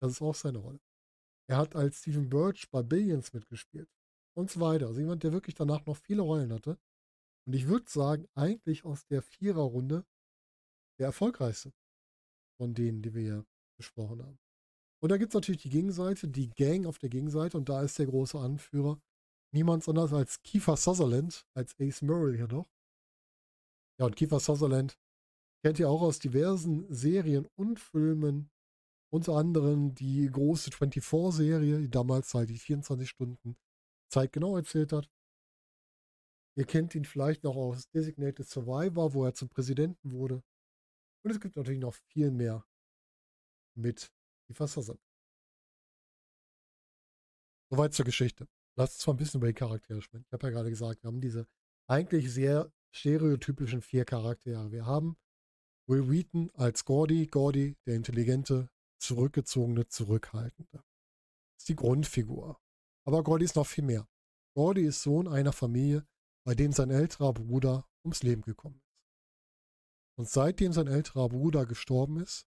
Das 0.00 0.12
ist 0.12 0.22
auch 0.22 0.34
seine 0.34 0.58
Rolle. 0.58 0.80
Er 1.48 1.56
hat 1.56 1.74
als 1.74 1.98
Stephen 1.98 2.28
Birch 2.28 2.70
bei 2.70 2.82
Billions 2.82 3.32
mitgespielt 3.32 3.88
und 4.36 4.50
so 4.50 4.60
weiter. 4.60 4.88
Also 4.88 5.00
jemand, 5.00 5.22
der 5.22 5.32
wirklich 5.32 5.54
danach 5.54 5.86
noch 5.86 5.96
viele 5.96 6.22
Rollen 6.22 6.52
hatte. 6.52 6.78
Und 7.46 7.54
ich 7.54 7.66
würde 7.66 7.90
sagen, 7.90 8.28
eigentlich 8.34 8.84
aus 8.84 9.06
der 9.06 9.22
Viererrunde 9.22 10.04
der 10.98 11.06
erfolgreichste 11.06 11.72
von 12.58 12.74
denen, 12.74 13.02
die 13.02 13.14
wir 13.14 13.22
hier 13.22 13.46
besprochen 13.76 14.22
haben. 14.22 14.38
Und 15.02 15.10
da 15.10 15.16
gibt 15.16 15.30
es 15.30 15.34
natürlich 15.34 15.62
die 15.62 15.68
Gegenseite, 15.68 16.28
die 16.28 16.50
Gang 16.50 16.86
auf 16.86 16.98
der 16.98 17.08
Gegenseite 17.08 17.56
und 17.56 17.68
da 17.68 17.82
ist 17.82 17.98
der 17.98 18.06
große 18.06 18.38
Anführer 18.38 19.00
niemand 19.52 19.86
anders 19.88 20.12
als 20.12 20.40
Kiefer 20.42 20.76
Sutherland, 20.76 21.44
als 21.54 21.74
Ace 21.80 22.02
Merrill 22.02 22.36
hier 22.36 22.46
noch. 22.46 22.70
Ja, 23.98 24.06
und 24.06 24.14
Kiefer 24.14 24.38
Sutherland 24.38 24.96
kennt 25.64 25.80
ihr 25.80 25.88
auch 25.88 26.02
aus 26.02 26.20
diversen 26.20 26.86
Serien 26.92 27.48
und 27.56 27.80
Filmen, 27.80 28.50
unter 29.12 29.34
anderem 29.34 29.94
die 29.94 30.26
große 30.30 30.70
24-Serie, 30.70 31.80
die 31.80 31.90
damals 31.90 32.32
halt 32.32 32.50
die 32.50 32.58
24 32.58 33.08
Stunden 33.08 33.56
Zeit 34.08 34.32
genau 34.32 34.56
erzählt 34.56 34.92
hat. 34.92 35.10
Ihr 36.56 36.64
kennt 36.64 36.94
ihn 36.94 37.04
vielleicht 37.04 37.42
noch 37.44 37.56
aus 37.56 37.88
Designated 37.90 38.46
Survivor, 38.46 39.14
wo 39.14 39.24
er 39.24 39.34
zum 39.34 39.48
Präsidenten 39.48 40.12
wurde. 40.12 40.42
Und 41.24 41.30
es 41.30 41.40
gibt 41.40 41.56
natürlich 41.56 41.80
noch 41.80 41.94
viel 41.94 42.30
mehr 42.30 42.64
mit 43.74 44.12
die 44.52 44.56
Fasser 44.56 44.82
Soweit 47.70 47.94
zur 47.94 48.04
Geschichte. 48.04 48.46
Lass 48.76 48.90
uns 48.90 48.98
zwar 48.98 49.14
ein 49.14 49.16
bisschen 49.16 49.40
über 49.40 49.48
die 49.48 49.54
Charaktere 49.54 50.02
sprechen. 50.02 50.24
Ich 50.26 50.32
habe 50.32 50.46
ja 50.46 50.50
gerade 50.50 50.70
gesagt, 50.70 51.02
wir 51.02 51.08
haben 51.08 51.20
diese 51.20 51.46
eigentlich 51.88 52.30
sehr 52.32 52.70
stereotypischen 52.90 53.80
vier 53.80 54.04
Charaktere. 54.04 54.70
Wir 54.70 54.84
haben 54.84 55.16
Will 55.88 56.10
Wheaton 56.10 56.50
als 56.54 56.84
Gordy, 56.84 57.26
Gordy, 57.26 57.76
der 57.86 57.96
intelligente, 57.96 58.68
zurückgezogene, 58.98 59.88
zurückhaltende. 59.88 60.70
Das 60.72 60.84
ist 61.60 61.68
die 61.68 61.76
Grundfigur. 61.76 62.60
Aber 63.04 63.24
Gordy 63.24 63.44
ist 63.44 63.56
noch 63.56 63.66
viel 63.66 63.84
mehr. 63.84 64.06
Gordy 64.54 64.84
ist 64.84 65.02
Sohn 65.02 65.28
einer 65.28 65.52
Familie, 65.52 66.06
bei 66.44 66.54
dem 66.54 66.72
sein 66.72 66.90
älterer 66.90 67.32
Bruder 67.32 67.88
ums 68.04 68.22
Leben 68.22 68.42
gekommen 68.42 68.76
ist. 68.76 68.98
Und 70.18 70.28
seitdem 70.28 70.72
sein 70.72 70.88
älterer 70.88 71.30
Bruder 71.30 71.64
gestorben 71.64 72.20
ist, 72.20 72.46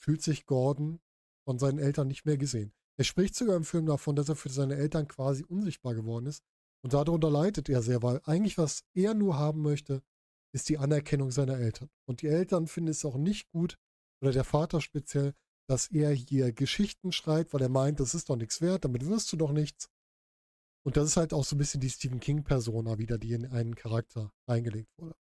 fühlt 0.00 0.22
sich 0.22 0.46
Gordon 0.46 1.00
von 1.44 1.58
seinen 1.58 1.78
Eltern 1.78 2.08
nicht 2.08 2.24
mehr 2.24 2.36
gesehen. 2.36 2.72
Er 2.96 3.04
spricht 3.04 3.34
sogar 3.34 3.56
im 3.56 3.64
Film 3.64 3.86
davon, 3.86 4.16
dass 4.16 4.28
er 4.28 4.36
für 4.36 4.48
seine 4.48 4.76
Eltern 4.76 5.08
quasi 5.08 5.44
unsichtbar 5.44 5.94
geworden 5.94 6.26
ist. 6.26 6.42
Und 6.82 6.92
darunter 6.92 7.30
leidet 7.30 7.68
er 7.68 7.82
sehr, 7.82 8.02
weil 8.02 8.20
eigentlich 8.24 8.58
was 8.58 8.84
er 8.94 9.14
nur 9.14 9.36
haben 9.36 9.62
möchte, 9.62 10.02
ist 10.54 10.68
die 10.68 10.78
Anerkennung 10.78 11.30
seiner 11.30 11.58
Eltern. 11.58 11.88
Und 12.06 12.22
die 12.22 12.28
Eltern 12.28 12.66
finden 12.66 12.90
es 12.90 13.04
auch 13.04 13.16
nicht 13.16 13.50
gut, 13.50 13.76
oder 14.22 14.32
der 14.32 14.44
Vater 14.44 14.80
speziell, 14.80 15.34
dass 15.68 15.90
er 15.90 16.12
hier 16.12 16.52
Geschichten 16.52 17.10
schreibt, 17.10 17.52
weil 17.52 17.62
er 17.62 17.68
meint, 17.68 18.00
das 18.00 18.14
ist 18.14 18.30
doch 18.30 18.36
nichts 18.36 18.60
wert, 18.60 18.84
damit 18.84 19.06
wirst 19.06 19.32
du 19.32 19.36
doch 19.36 19.52
nichts. 19.52 19.88
Und 20.86 20.96
das 20.96 21.06
ist 21.06 21.16
halt 21.16 21.32
auch 21.32 21.44
so 21.44 21.56
ein 21.56 21.58
bisschen 21.58 21.80
die 21.80 21.90
Stephen 21.90 22.20
King-Persona 22.20 22.98
wieder, 22.98 23.18
die 23.18 23.32
in 23.32 23.46
einen 23.46 23.74
Charakter 23.74 24.32
reingelegt 24.46 24.90
wurde. 24.98 25.14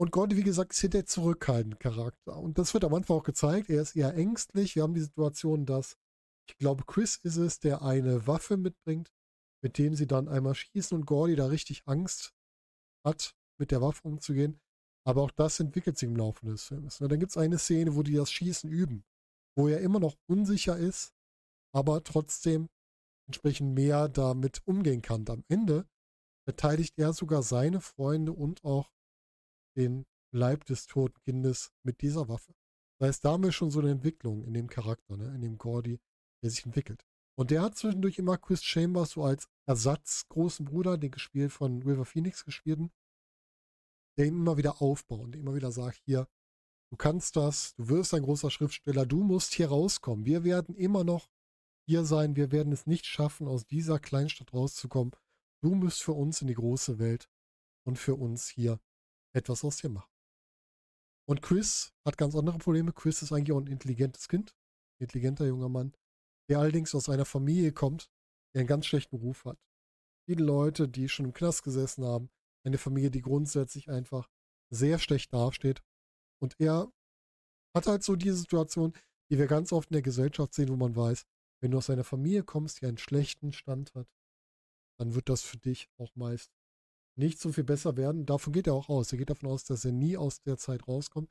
Und 0.00 0.10
Gordy, 0.10 0.36
wie 0.36 0.42
gesagt, 0.42 0.72
ist 0.72 0.80
hier 0.80 0.90
der 0.90 1.06
zurückhaltende 1.06 1.76
Charakter. 1.76 2.36
Und 2.36 2.58
das 2.58 2.74
wird 2.74 2.84
am 2.84 2.94
Anfang 2.94 3.18
auch 3.18 3.22
gezeigt. 3.22 3.70
Er 3.70 3.82
ist 3.82 3.94
eher 3.94 4.14
ängstlich. 4.14 4.74
Wir 4.74 4.82
haben 4.82 4.94
die 4.94 5.00
Situation, 5.00 5.64
dass, 5.64 5.96
ich 6.48 6.56
glaube, 6.58 6.84
Chris 6.86 7.16
ist 7.16 7.36
es, 7.36 7.60
der 7.60 7.82
eine 7.82 8.26
Waffe 8.26 8.56
mitbringt, 8.56 9.12
mit 9.62 9.78
dem 9.78 9.94
sie 9.94 10.06
dann 10.06 10.28
einmal 10.28 10.54
schießen 10.54 10.96
und 10.96 11.06
Gordy 11.06 11.36
da 11.36 11.46
richtig 11.46 11.82
Angst 11.86 12.34
hat, 13.06 13.36
mit 13.58 13.70
der 13.70 13.80
Waffe 13.80 14.08
umzugehen. 14.08 14.60
Aber 15.04 15.22
auch 15.22 15.30
das 15.30 15.60
entwickelt 15.60 15.98
sich 15.98 16.08
im 16.08 16.16
Laufe 16.16 16.46
des 16.46 16.64
Films. 16.64 17.00
Und 17.00 17.10
dann 17.10 17.20
gibt 17.20 17.30
es 17.30 17.36
eine 17.36 17.58
Szene, 17.58 17.94
wo 17.94 18.02
die 18.02 18.14
das 18.14 18.30
Schießen 18.30 18.70
üben, 18.70 19.04
wo 19.56 19.68
er 19.68 19.80
immer 19.80 20.00
noch 20.00 20.16
unsicher 20.26 20.76
ist, 20.76 21.12
aber 21.74 22.02
trotzdem 22.04 22.68
entsprechend 23.28 23.74
mehr 23.74 24.08
damit 24.08 24.62
umgehen 24.66 25.02
kann. 25.02 25.24
Am 25.28 25.44
Ende 25.48 25.86
verteidigt 26.44 26.94
er 26.98 27.12
sogar 27.12 27.42
seine 27.42 27.80
Freunde 27.80 28.32
und 28.32 28.64
auch 28.64 28.90
den 29.76 30.04
Leib 30.32 30.64
des 30.64 30.86
toten 30.86 31.20
Kindes 31.22 31.72
mit 31.82 32.00
dieser 32.00 32.28
Waffe. 32.28 32.54
Da 32.98 33.08
ist 33.08 33.24
damit 33.24 33.52
schon 33.54 33.70
so 33.70 33.80
eine 33.80 33.90
Entwicklung 33.90 34.44
in 34.44 34.54
dem 34.54 34.68
Charakter, 34.68 35.16
ne? 35.16 35.34
in 35.34 35.40
dem 35.40 35.58
Gordy, 35.58 36.00
der 36.42 36.50
sich 36.50 36.64
entwickelt. 36.64 37.04
Und 37.36 37.50
der 37.50 37.62
hat 37.62 37.76
zwischendurch 37.76 38.18
immer 38.18 38.38
Chris 38.38 38.62
Chambers 38.62 39.10
so 39.10 39.24
als 39.24 39.48
Ersatz 39.66 40.26
großen 40.28 40.66
Bruder, 40.66 40.98
den 40.98 41.10
gespielt 41.10 41.52
von 41.52 41.82
River 41.82 42.04
Phoenix 42.04 42.44
gespielten, 42.44 42.92
der 44.16 44.26
ihn 44.26 44.36
immer 44.36 44.56
wieder 44.56 44.82
aufbaut 44.82 45.20
und 45.20 45.36
immer 45.36 45.54
wieder 45.54 45.72
sagt, 45.72 46.00
hier, 46.04 46.28
du 46.90 46.96
kannst 46.96 47.36
das, 47.36 47.74
du 47.74 47.88
wirst 47.88 48.14
ein 48.14 48.22
großer 48.22 48.50
Schriftsteller, 48.50 49.06
du 49.06 49.22
musst 49.22 49.54
hier 49.54 49.68
rauskommen. 49.68 50.26
Wir 50.26 50.44
werden 50.44 50.74
immer 50.74 51.04
noch 51.04 51.28
hier 51.86 52.04
sein, 52.04 52.36
wir 52.36 52.52
werden 52.52 52.72
es 52.72 52.86
nicht 52.86 53.06
schaffen, 53.06 53.48
aus 53.48 53.66
dieser 53.66 53.98
Kleinstadt 53.98 54.52
rauszukommen. 54.52 55.12
Du 55.62 55.74
musst 55.74 56.02
für 56.02 56.12
uns 56.12 56.40
in 56.40 56.48
die 56.48 56.54
große 56.54 56.98
Welt 56.98 57.28
und 57.84 57.98
für 57.98 58.14
uns 58.14 58.48
hier 58.48 58.78
etwas 59.34 59.64
aus 59.64 59.78
dir 59.78 59.88
machen. 59.88 60.10
Und 61.28 61.42
Chris 61.42 61.92
hat 62.04 62.18
ganz 62.18 62.34
andere 62.34 62.58
Probleme. 62.58 62.92
Chris 62.92 63.22
ist 63.22 63.32
eigentlich 63.32 63.52
auch 63.52 63.60
ein 63.60 63.66
intelligentes 63.66 64.28
Kind, 64.28 64.54
ein 64.98 65.04
intelligenter 65.04 65.46
junger 65.46 65.68
Mann, 65.68 65.92
der 66.48 66.58
allerdings 66.58 66.94
aus 66.94 67.08
einer 67.08 67.24
Familie 67.24 67.72
kommt, 67.72 68.10
der 68.54 68.60
einen 68.60 68.68
ganz 68.68 68.86
schlechten 68.86 69.16
Ruf 69.16 69.44
hat. 69.44 69.58
Viele 70.26 70.44
Leute, 70.44 70.88
die 70.88 71.08
schon 71.08 71.26
im 71.26 71.32
Knast 71.32 71.62
gesessen 71.62 72.04
haben, 72.04 72.30
eine 72.64 72.78
Familie, 72.78 73.10
die 73.10 73.22
grundsätzlich 73.22 73.90
einfach 73.90 74.28
sehr 74.70 74.98
schlecht 74.98 75.32
dasteht. 75.32 75.82
Und 76.40 76.58
er 76.58 76.92
hat 77.74 77.86
halt 77.86 78.02
so 78.02 78.16
diese 78.16 78.36
Situation, 78.36 78.92
die 79.30 79.38
wir 79.38 79.46
ganz 79.46 79.72
oft 79.72 79.90
in 79.90 79.94
der 79.94 80.02
Gesellschaft 80.02 80.54
sehen, 80.54 80.68
wo 80.68 80.76
man 80.76 80.94
weiß, 80.94 81.24
wenn 81.60 81.70
du 81.70 81.78
aus 81.78 81.90
einer 81.90 82.04
Familie 82.04 82.42
kommst, 82.42 82.80
die 82.80 82.86
einen 82.86 82.98
schlechten 82.98 83.52
Stand 83.52 83.94
hat, 83.94 84.08
dann 84.98 85.14
wird 85.14 85.28
das 85.28 85.42
für 85.42 85.58
dich 85.58 85.88
auch 85.98 86.14
meist 86.14 86.52
nicht 87.16 87.38
so 87.38 87.52
viel 87.52 87.64
besser 87.64 87.96
werden. 87.96 88.26
Davon 88.26 88.52
geht 88.52 88.66
er 88.66 88.74
auch 88.74 88.88
aus. 88.88 89.12
Er 89.12 89.18
geht 89.18 89.30
davon 89.30 89.50
aus, 89.50 89.64
dass 89.64 89.84
er 89.84 89.92
nie 89.92 90.16
aus 90.16 90.40
der 90.42 90.56
Zeit 90.56 90.88
rauskommt. 90.88 91.30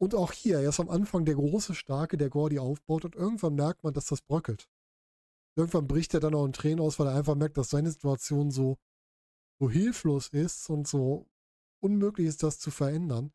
Und 0.00 0.14
auch 0.14 0.32
hier, 0.32 0.60
er 0.60 0.68
ist 0.68 0.80
am 0.80 0.90
Anfang 0.90 1.24
der 1.24 1.34
große 1.34 1.74
Starke, 1.74 2.16
der 2.16 2.30
Gordy 2.30 2.58
aufbaut 2.58 3.04
und 3.04 3.16
irgendwann 3.16 3.54
merkt 3.54 3.82
man, 3.82 3.94
dass 3.94 4.06
das 4.06 4.22
bröckelt. 4.22 4.68
Irgendwann 5.56 5.88
bricht 5.88 6.14
er 6.14 6.20
dann 6.20 6.34
auch 6.34 6.44
in 6.44 6.52
Tränen 6.52 6.80
aus, 6.80 6.98
weil 6.98 7.08
er 7.08 7.16
einfach 7.16 7.34
merkt, 7.34 7.56
dass 7.56 7.70
seine 7.70 7.90
Situation 7.90 8.52
so, 8.52 8.78
so 9.58 9.68
hilflos 9.68 10.28
ist 10.28 10.70
und 10.70 10.86
so 10.86 11.26
unmöglich 11.80 12.28
ist, 12.28 12.44
das 12.44 12.60
zu 12.60 12.70
verändern. 12.70 13.32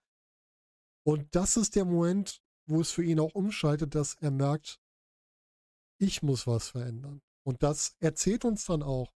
Und 1.05 1.35
das 1.35 1.57
ist 1.57 1.75
der 1.75 1.83
Moment, 1.83 2.41
wo 2.65 2.79
es 2.79 2.91
für 2.91 3.03
ihn 3.03 3.19
auch 3.19 3.35
umschaltet, 3.35 3.93
dass 3.93 4.15
er 4.15 4.31
merkt, 4.31 4.79
ich 5.99 6.23
muss 6.23 6.47
was 6.47 6.69
verändern. 6.69 7.21
Und 7.45 7.61
das 7.61 7.97
erzählt 7.99 8.45
uns 8.45 8.65
dann 8.65 8.83
auch 8.83 9.13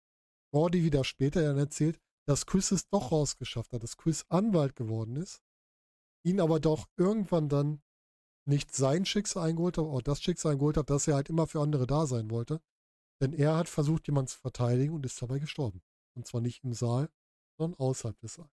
Gordy 0.52 0.84
wieder 0.84 1.04
später 1.04 1.44
dann 1.44 1.58
erzählt, 1.58 2.00
dass 2.28 2.46
Chris 2.46 2.72
es 2.72 2.88
doch 2.90 3.12
rausgeschafft 3.12 3.74
hat, 3.74 3.84
dass 3.84 3.98
Chris 3.98 4.26
Anwalt 4.30 4.76
geworden 4.76 5.16
ist, 5.16 5.44
ihn 6.24 6.42
aber 6.42 6.60
doch 6.60 6.88
irgendwann 6.98 7.50
dann 7.50 7.82
nicht 8.48 8.74
sein 8.74 9.06
Schicksal 9.06 9.50
eingeholt 9.50 9.78
hat, 9.78 9.86
auch 9.86 10.02
das 10.02 10.22
Schicksal 10.22 10.54
eingeholt 10.54 10.78
hat, 10.78 10.90
dass 10.90 11.08
er 11.08 11.16
halt 11.16 11.30
immer 11.30 11.48
für 11.48 11.62
andere 11.62 11.88
da 11.88 12.06
sein 12.06 12.30
wollte. 12.30 12.62
Denn 13.22 13.34
er 13.34 13.56
hat 13.56 13.70
versucht, 13.70 14.08
jemanden 14.08 14.28
zu 14.28 14.40
verteidigen 14.40 14.94
und 14.94 15.06
ist 15.06 15.22
dabei 15.22 15.40
gestorben. 15.40 15.82
Und 16.16 16.28
zwar 16.28 16.42
nicht 16.42 16.64
im 16.64 16.74
Saal, 16.74 17.10
sondern 17.58 17.80
außerhalb 17.80 18.20
des 18.20 18.36
Saals. 18.36 18.52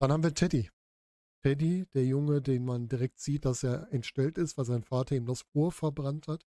Dann 0.00 0.12
haben 0.12 0.22
wir 0.22 0.34
Teddy. 0.34 0.70
Teddy, 1.42 1.86
der 1.94 2.04
Junge, 2.04 2.42
den 2.42 2.64
man 2.64 2.88
direkt 2.88 3.20
sieht, 3.20 3.44
dass 3.44 3.62
er 3.62 3.92
entstellt 3.92 4.38
ist, 4.38 4.56
weil 4.56 4.64
sein 4.64 4.82
Vater 4.82 5.14
ihm 5.14 5.26
das 5.26 5.44
Ohr 5.52 5.70
verbrannt 5.70 6.28
hat. 6.28 6.46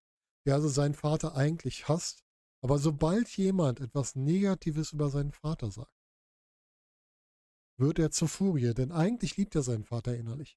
Der 0.45 0.55
also 0.55 0.69
seinen 0.69 0.95
Vater 0.95 1.35
eigentlich 1.37 1.89
hasst, 1.89 2.25
aber 2.63 2.79
sobald 2.79 3.29
jemand 3.37 3.81
etwas 3.81 4.15
Negatives 4.15 4.93
über 4.93 5.11
seinen 5.11 5.33
Vater 5.33 5.71
sagt, 5.71 5.93
wird 7.79 7.99
er 7.99 8.11
zur 8.11 8.29
Furie, 8.29 8.73
denn 8.75 8.93
eigentlich 8.93 9.37
liebt 9.37 9.55
er 9.55 9.63
seinen 9.63 9.85
Vater 9.85 10.17
innerlich. 10.17 10.57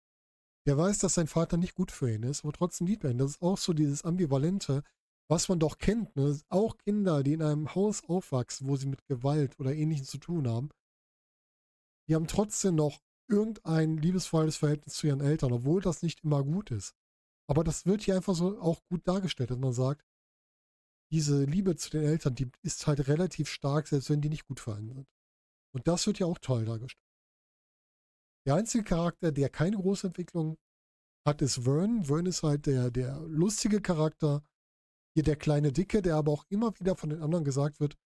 Der 0.68 0.78
weiß, 0.78 1.00
dass 1.00 1.16
sein 1.16 1.28
Vater 1.28 1.58
nicht 1.58 1.76
gut 1.76 1.92
für 1.92 2.12
ihn 2.12 2.24
ist, 2.24 2.44
aber 2.44 2.54
trotzdem 2.54 2.88
liebt 2.88 3.04
er 3.04 3.12
ihn. 3.12 3.18
Das 3.18 3.32
ist 3.32 3.42
auch 3.42 3.58
so 3.58 3.74
dieses 3.74 4.04
Ambivalente, 4.04 4.84
was 5.28 5.50
man 5.50 5.60
doch 5.60 5.78
kennt. 5.78 6.16
Ne? 6.16 6.40
Auch 6.50 6.78
Kinder, 6.78 7.24
die 7.24 7.34
in 7.34 7.42
einem 7.42 7.74
Haus 7.74 8.04
aufwachsen, 8.08 8.68
wo 8.68 8.76
sie 8.76 8.88
mit 8.88 9.06
Gewalt 9.08 9.60
oder 9.60 9.74
Ähnlichem 9.74 10.06
zu 10.06 10.18
tun 10.18 10.48
haben, 10.48 10.70
die 12.08 12.16
haben 12.16 12.28
trotzdem 12.28 12.76
noch 12.76 13.02
irgendein 13.28 13.98
liebesvolles 13.98 14.58
Verhältnis 14.58 14.96
zu 14.96 15.08
ihren 15.08 15.22
Eltern, 15.22 15.52
obwohl 15.52 15.82
das 15.82 16.04
nicht 16.04 16.24
immer 16.24 16.44
gut 16.44 16.70
ist. 16.70 16.96
Aber 17.48 17.64
das 17.64 17.86
wird 17.88 18.02
hier 18.04 18.16
einfach 18.16 18.36
so 18.36 18.60
auch 18.60 18.84
gut 18.86 19.08
dargestellt, 19.08 19.50
dass 19.50 19.58
man 19.58 19.74
sagt, 19.74 20.05
diese 21.12 21.44
Liebe 21.46 21.76
zu 21.76 21.90
den 21.90 22.04
Eltern, 22.04 22.36
die 22.36 22.50
ist 22.62 22.88
halt 22.88 23.08
relativ 23.08 23.50
stark, 23.50 23.88
selbst 23.88 24.10
wenn 24.10 24.22
die 24.22 24.30
nicht 24.30 24.48
gut 24.48 24.60
für 24.60 24.76
sind. 24.76 25.08
Und 25.74 25.88
das 25.88 26.08
wird 26.08 26.20
ja 26.20 26.26
auch 26.26 26.40
toll 26.40 26.66
dargestellt. 26.66 27.04
Der 28.46 28.56
einzige 28.56 28.84
Charakter, 28.84 29.32
der 29.32 29.50
keine 29.50 29.78
große 29.78 30.08
Entwicklung 30.08 30.58
hat, 31.26 31.42
ist 31.42 31.66
Vern. 31.66 32.06
Vern 32.06 32.26
ist 32.26 32.44
halt 32.44 32.66
der, 32.66 32.92
der 32.92 33.20
lustige 33.22 33.82
Charakter, 33.82 34.44
hier 35.16 35.24
der 35.24 35.36
kleine 35.36 35.72
Dicke, 35.72 36.02
der 36.02 36.16
aber 36.16 36.32
auch 36.32 36.46
immer 36.50 36.78
wieder 36.80 36.96
von 36.96 37.10
den 37.10 37.22
anderen 37.22 37.46
gesagt 37.46 37.80
wird, 37.80 37.98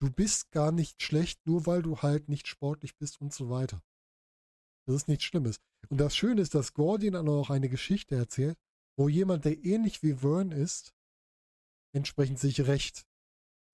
du 0.00 0.10
bist 0.10 0.50
gar 0.50 0.72
nicht 0.72 1.02
schlecht, 1.02 1.46
nur 1.46 1.66
weil 1.66 1.82
du 1.82 1.98
halt 1.98 2.28
nicht 2.28 2.48
sportlich 2.48 2.96
bist 2.96 3.20
und 3.20 3.32
so 3.32 3.50
weiter. 3.50 3.82
Das 4.86 4.96
ist 4.96 5.08
nichts 5.08 5.24
Schlimmes. 5.24 5.60
Und 5.88 5.98
das 5.98 6.16
Schöne 6.16 6.40
ist, 6.40 6.54
dass 6.54 6.74
Gordian 6.74 7.16
auch 7.28 7.50
eine 7.50 7.68
Geschichte 7.68 8.16
erzählt, 8.16 8.58
wo 8.98 9.08
jemand, 9.08 9.44
der 9.44 9.64
ähnlich 9.64 10.02
wie 10.02 10.14
Vern 10.14 10.52
ist, 10.52 10.95
entsprechend 11.96 12.38
sich 12.38 12.60
rächt 12.66 13.06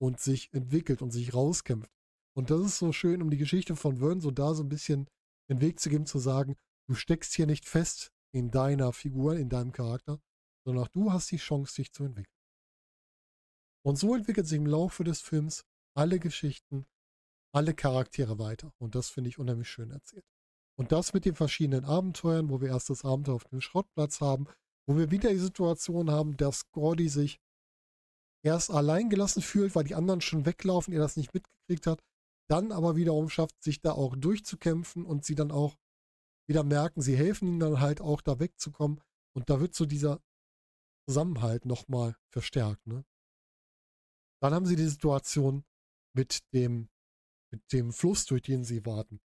und 0.01 0.19
sich 0.19 0.51
entwickelt 0.53 1.01
und 1.01 1.11
sich 1.11 1.33
rauskämpft. 1.33 1.91
Und 2.35 2.49
das 2.49 2.61
ist 2.61 2.77
so 2.79 2.91
schön, 2.91 3.21
um 3.21 3.29
die 3.29 3.37
Geschichte 3.37 3.75
von 3.75 3.97
Vern 3.97 4.21
so 4.21 4.31
da 4.31 4.55
so 4.55 4.63
ein 4.63 4.69
bisschen 4.69 5.07
den 5.49 5.61
Weg 5.61 5.79
zu 5.79 5.89
geben, 5.89 6.05
zu 6.05 6.17
sagen, 6.19 6.55
du 6.87 6.95
steckst 6.95 7.35
hier 7.35 7.45
nicht 7.45 7.65
fest 7.65 8.11
in 8.33 8.49
deiner 8.49 8.91
Figur, 8.93 9.35
in 9.35 9.49
deinem 9.49 9.71
Charakter, 9.71 10.19
sondern 10.65 10.85
auch 10.85 10.89
du 10.89 11.11
hast 11.11 11.29
die 11.31 11.37
Chance, 11.37 11.75
dich 11.75 11.91
zu 11.91 12.03
entwickeln. 12.03 12.33
Und 13.85 13.97
so 13.97 14.15
entwickelt 14.15 14.47
sich 14.47 14.57
im 14.57 14.65
Laufe 14.65 15.03
des 15.03 15.21
Films 15.21 15.65
alle 15.95 16.19
Geschichten, 16.19 16.85
alle 17.53 17.73
Charaktere 17.75 18.39
weiter. 18.39 18.73
Und 18.79 18.95
das 18.95 19.09
finde 19.09 19.29
ich 19.29 19.37
unheimlich 19.37 19.69
schön 19.69 19.91
erzählt. 19.91 20.25
Und 20.75 20.91
das 20.91 21.13
mit 21.13 21.25
den 21.25 21.35
verschiedenen 21.35 21.85
Abenteuern, 21.85 22.49
wo 22.49 22.61
wir 22.61 22.69
erst 22.69 22.89
das 22.89 23.05
Abenteuer 23.05 23.35
auf 23.35 23.43
dem 23.43 23.61
Schrottplatz 23.61 24.21
haben, 24.21 24.47
wo 24.87 24.97
wir 24.97 25.11
wieder 25.11 25.29
die 25.29 25.37
Situation 25.37 26.09
haben, 26.09 26.35
dass 26.37 26.71
Gordy 26.71 27.09
sich 27.09 27.39
erst 28.43 28.69
allein 28.71 29.09
gelassen 29.09 29.41
fühlt, 29.41 29.73
weil 29.75 29.85
die 29.85 29.95
anderen 29.95 30.21
schon 30.21 30.45
weglaufen, 30.45 30.93
er 30.93 30.99
das 30.99 31.17
nicht 31.17 31.33
mitgekriegt 31.33 31.87
hat, 31.87 32.03
dann 32.49 32.71
aber 32.71 32.95
wiederum 32.95 33.29
schafft, 33.29 33.61
sich 33.63 33.81
da 33.81 33.93
auch 33.93 34.15
durchzukämpfen 34.15 35.05
und 35.05 35.25
sie 35.25 35.35
dann 35.35 35.51
auch 35.51 35.75
wieder 36.47 36.63
merken, 36.63 37.01
sie 37.01 37.15
helfen 37.15 37.47
ihnen 37.47 37.59
dann 37.59 37.79
halt 37.79 38.01
auch 38.01 38.21
da 38.21 38.39
wegzukommen 38.39 39.01
und 39.33 39.49
da 39.49 39.61
wird 39.61 39.73
so 39.73 39.85
dieser 39.85 40.21
Zusammenhalt 41.07 41.65
nochmal 41.65 42.15
verstärkt. 42.29 42.85
Ne? 42.85 43.05
Dann 44.41 44.53
haben 44.53 44.65
sie 44.65 44.75
die 44.75 44.87
Situation 44.87 45.63
mit 46.13 46.39
dem, 46.53 46.89
mit 47.51 47.71
dem 47.71 47.93
Fluss, 47.93 48.25
durch 48.25 48.41
den 48.41 48.65
sie 48.65 48.85
warten, 48.85 49.21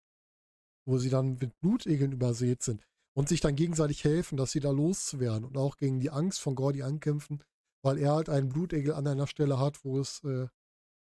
wo 0.87 0.99
sie 0.99 1.11
dann 1.11 1.39
mit 1.39 1.59
Blutegeln 1.61 2.13
übersät 2.13 2.63
sind 2.63 2.87
und 3.15 3.31
sich 3.31 3.41
dann 3.41 3.57
gegenseitig 3.57 4.05
helfen, 4.05 4.37
dass 4.37 4.53
sie 4.53 4.61
da 4.61 4.71
loszuwerden 4.71 5.45
und 5.47 5.57
auch 5.57 5.79
gegen 5.79 6.01
die 6.01 6.11
Angst 6.11 6.41
von 6.41 6.55
Gordy 6.55 6.83
ankämpfen, 6.83 7.43
weil 7.87 7.99
er 7.99 8.15
halt 8.15 8.29
einen 8.29 8.49
Blutegel 8.49 8.93
an 8.93 9.07
einer 9.07 9.29
Stelle 9.29 9.61
hat, 9.61 9.85
wo 9.85 10.01
es 10.01 10.25
äh, 10.25 10.49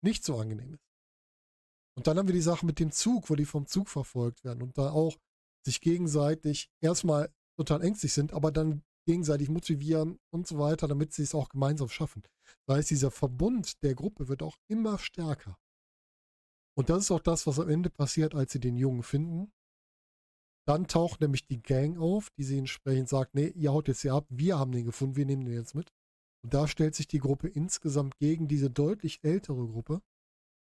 nicht 0.02 0.24
so 0.24 0.38
angenehm 0.38 0.72
ist. 0.72 0.88
Und 1.94 2.06
dann 2.06 2.16
haben 2.16 2.26
wir 2.26 2.34
die 2.34 2.40
Sache 2.40 2.64
mit 2.64 2.78
dem 2.78 2.90
Zug, 2.90 3.28
wo 3.28 3.34
die 3.34 3.44
vom 3.44 3.66
Zug 3.66 3.90
verfolgt 3.90 4.44
werden 4.44 4.62
und 4.62 4.78
da 4.78 4.90
auch 4.90 5.18
sich 5.62 5.82
gegenseitig 5.82 6.70
erstmal 6.80 7.30
total 7.58 7.82
ängstlich 7.82 8.14
sind, 8.14 8.32
aber 8.32 8.50
dann 8.50 8.82
gegenseitig 9.06 9.50
motivieren 9.50 10.18
und 10.32 10.46
so 10.46 10.58
weiter, 10.58 10.88
damit 10.88 11.12
sie 11.12 11.22
es 11.22 11.34
auch 11.34 11.50
gemeinsam 11.50 11.90
schaffen. 11.90 12.22
Weil 12.66 12.82
dieser 12.82 13.10
Verbund 13.10 13.82
der 13.82 13.94
Gruppe 13.94 14.28
wird 14.28 14.42
auch 14.42 14.56
immer 14.66 14.98
stärker. 14.98 15.58
Und 16.78 16.88
das 16.88 17.02
ist 17.02 17.10
auch 17.10 17.20
das, 17.20 17.46
was 17.46 17.58
am 17.58 17.68
Ende 17.68 17.90
passiert, 17.90 18.34
als 18.34 18.52
sie 18.52 18.60
den 18.60 18.78
Jungen 18.78 19.02
finden. 19.02 19.52
Dann 20.66 20.86
taucht 20.86 21.20
nämlich 21.20 21.46
die 21.46 21.60
Gang 21.60 21.98
auf, 21.98 22.30
die 22.30 22.44
sie 22.44 22.56
entsprechend 22.56 23.10
sagt, 23.10 23.34
nee, 23.34 23.48
ihr 23.48 23.70
haut 23.70 23.88
jetzt 23.88 24.00
hier 24.00 24.14
ab, 24.14 24.24
wir 24.30 24.58
haben 24.58 24.72
den 24.72 24.86
gefunden, 24.86 25.16
wir 25.16 25.26
nehmen 25.26 25.44
den 25.44 25.54
jetzt 25.54 25.74
mit. 25.74 25.92
Und 26.42 26.54
da 26.54 26.66
stellt 26.66 26.94
sich 26.94 27.06
die 27.06 27.18
Gruppe 27.18 27.48
insgesamt 27.48 28.16
gegen 28.18 28.48
diese 28.48 28.70
deutlich 28.70 29.22
ältere 29.22 29.66
Gruppe. 29.66 30.02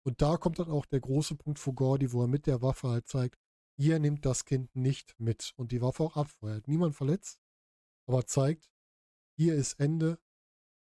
Und 0.06 0.22
da 0.22 0.36
kommt 0.36 0.58
dann 0.58 0.70
auch 0.70 0.86
der 0.86 1.00
große 1.00 1.36
Punkt 1.36 1.58
für 1.58 1.74
Gordy, 1.74 2.12
wo 2.12 2.22
er 2.22 2.28
mit 2.28 2.46
der 2.46 2.62
Waffe 2.62 2.88
halt 2.88 3.06
zeigt, 3.06 3.38
ihr 3.76 3.98
nehmt 3.98 4.24
das 4.24 4.44
Kind 4.44 4.74
nicht 4.74 5.14
mit 5.18 5.52
und 5.56 5.72
die 5.72 5.82
Waffe 5.82 6.04
auch 6.04 6.16
abfeuert. 6.16 6.68
Niemand 6.68 6.94
verletzt, 6.94 7.40
aber 8.06 8.26
zeigt, 8.26 8.70
hier 9.36 9.54
ist 9.54 9.74
Ende, 9.74 10.18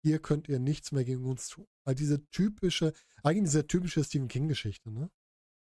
hier 0.03 0.19
könnt 0.19 0.47
ihr 0.47 0.59
nichts 0.59 0.91
mehr 0.91 1.03
gegen 1.03 1.25
uns 1.25 1.47
tun. 1.47 1.67
Weil 1.85 1.95
diese 1.95 2.25
typische, 2.29 2.93
eigentlich 3.23 3.51
diese 3.51 3.67
typische 3.67 4.03
Stephen 4.03 4.27
King-Geschichte, 4.27 4.91
ne? 4.91 5.09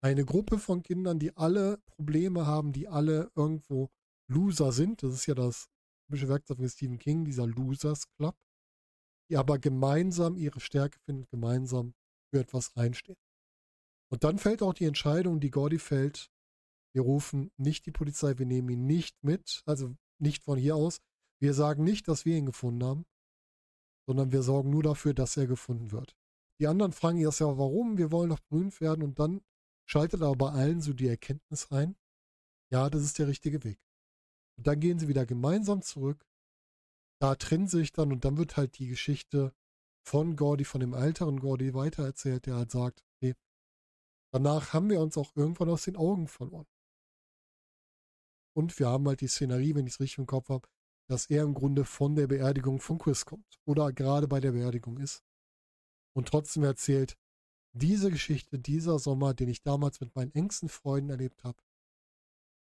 Eine 0.05 0.25
Gruppe 0.25 0.59
von 0.59 0.83
Kindern, 0.83 1.20
die 1.20 1.37
alle 1.37 1.79
Probleme 1.87 2.44
haben, 2.44 2.72
die 2.72 2.88
alle 2.88 3.31
irgendwo 3.37 3.88
Loser 4.29 4.72
sind. 4.72 5.03
Das 5.03 5.14
ist 5.14 5.27
ja 5.27 5.35
das 5.35 5.68
typische 6.07 6.29
Werkzeug 6.29 6.57
von 6.57 6.68
Stephen 6.68 6.98
King, 6.98 7.25
dieser 7.25 7.46
Losers 7.46 8.11
Club. 8.16 8.37
Die 9.33 9.38
aber 9.38 9.59
gemeinsam 9.59 10.37
ihre 10.37 10.61
Stärke 10.61 10.99
finden, 11.07 11.27
gemeinsam 11.31 11.95
für 12.31 12.40
etwas 12.40 12.77
einstehen. 12.77 13.16
Und 14.11 14.25
dann 14.25 14.37
fällt 14.37 14.61
auch 14.61 14.75
die 14.75 14.85
Entscheidung, 14.85 15.40
die 15.40 15.51
Gordy 15.51 15.79
fällt. 15.79 16.31
Wir 16.95 17.01
rufen 17.01 17.51
nicht 17.57 17.87
die 17.87 17.92
Polizei, 17.92 18.37
wir 18.37 18.45
nehmen 18.45 18.68
ihn 18.68 18.85
nicht 18.85 19.25
mit, 19.25 19.62
also 19.64 19.97
nicht 20.18 20.42
von 20.42 20.59
hier 20.59 20.77
aus, 20.77 20.99
wir 21.40 21.55
sagen 21.55 21.83
nicht, 21.83 22.09
dass 22.09 22.27
wir 22.27 22.37
ihn 22.37 22.45
gefunden 22.45 22.85
haben, 22.85 23.07
sondern 24.07 24.33
wir 24.33 24.42
sorgen 24.42 24.68
nur 24.68 24.83
dafür, 24.83 25.14
dass 25.14 25.35
er 25.38 25.47
gefunden 25.47 25.92
wird. 25.92 26.14
Die 26.61 26.66
anderen 26.66 26.92
fragen 26.92 27.16
erst 27.16 27.40
ja, 27.40 27.47
warum? 27.47 27.97
Wir 27.97 28.12
wollen 28.12 28.29
doch 28.29 28.40
berühmt 28.51 28.83
werden 28.83 29.03
und 29.03 29.18
dann 29.18 29.40
schaltet 29.88 30.21
aber 30.21 30.37
bei 30.37 30.51
allen 30.51 30.83
so 30.83 30.92
die 30.92 31.09
Erkenntnis 31.09 31.71
ein, 31.71 31.97
ja, 32.71 32.90
das 32.90 33.03
ist 33.03 33.18
der 33.18 33.29
richtige 33.29 33.64
Weg. 33.64 33.81
Und 34.59 34.66
dann 34.66 34.79
gehen 34.79 34.99
sie 34.99 35.09
wieder 35.09 35.25
gemeinsam 35.25 35.81
zurück, 35.81 36.23
da 37.23 37.37
trennen 37.37 37.69
sich 37.69 37.93
dann 37.93 38.11
und 38.11 38.25
dann 38.25 38.37
wird 38.37 38.57
halt 38.57 38.79
die 38.81 38.89
Geschichte 38.89 39.55
von 40.05 40.35
Gordy, 40.35 40.65
von 40.65 40.81
dem 40.81 40.93
älteren 40.93 41.39
Gordy 41.39 41.73
weitererzählt, 41.73 42.47
der 42.47 42.57
halt 42.57 42.73
sagt, 42.73 43.05
okay, 43.15 43.37
danach 44.33 44.73
haben 44.73 44.91
wir 44.91 45.01
uns 45.01 45.17
auch 45.17 45.31
irgendwann 45.37 45.71
aus 45.71 45.85
den 45.85 45.95
Augen 45.95 46.27
verloren. 46.27 46.67
Und 48.57 48.77
wir 48.81 48.89
haben 48.89 49.07
halt 49.07 49.21
die 49.21 49.29
Szenerie, 49.29 49.77
wenn 49.77 49.87
ich 49.87 49.95
es 49.95 50.01
richtig 50.01 50.19
im 50.19 50.27
Kopf 50.27 50.49
habe, 50.49 50.69
dass 51.09 51.27
er 51.27 51.45
im 51.45 51.55
Grunde 51.55 51.85
von 51.85 52.17
der 52.17 52.27
Beerdigung 52.27 52.81
von 52.81 52.99
Chris 52.99 53.25
kommt 53.25 53.61
oder 53.67 53.93
gerade 53.93 54.27
bei 54.27 54.41
der 54.41 54.51
Beerdigung 54.51 54.99
ist. 54.99 55.23
Und 56.17 56.27
trotzdem 56.27 56.65
erzählt, 56.65 57.17
diese 57.73 58.11
Geschichte, 58.11 58.59
dieser 58.59 58.99
Sommer, 58.99 59.33
den 59.33 59.49
ich 59.49 59.63
damals 59.63 60.01
mit 60.01 60.13
meinen 60.17 60.35
engsten 60.35 60.69
Freunden 60.69 61.11
erlebt 61.11 61.45
habe, 61.45 61.63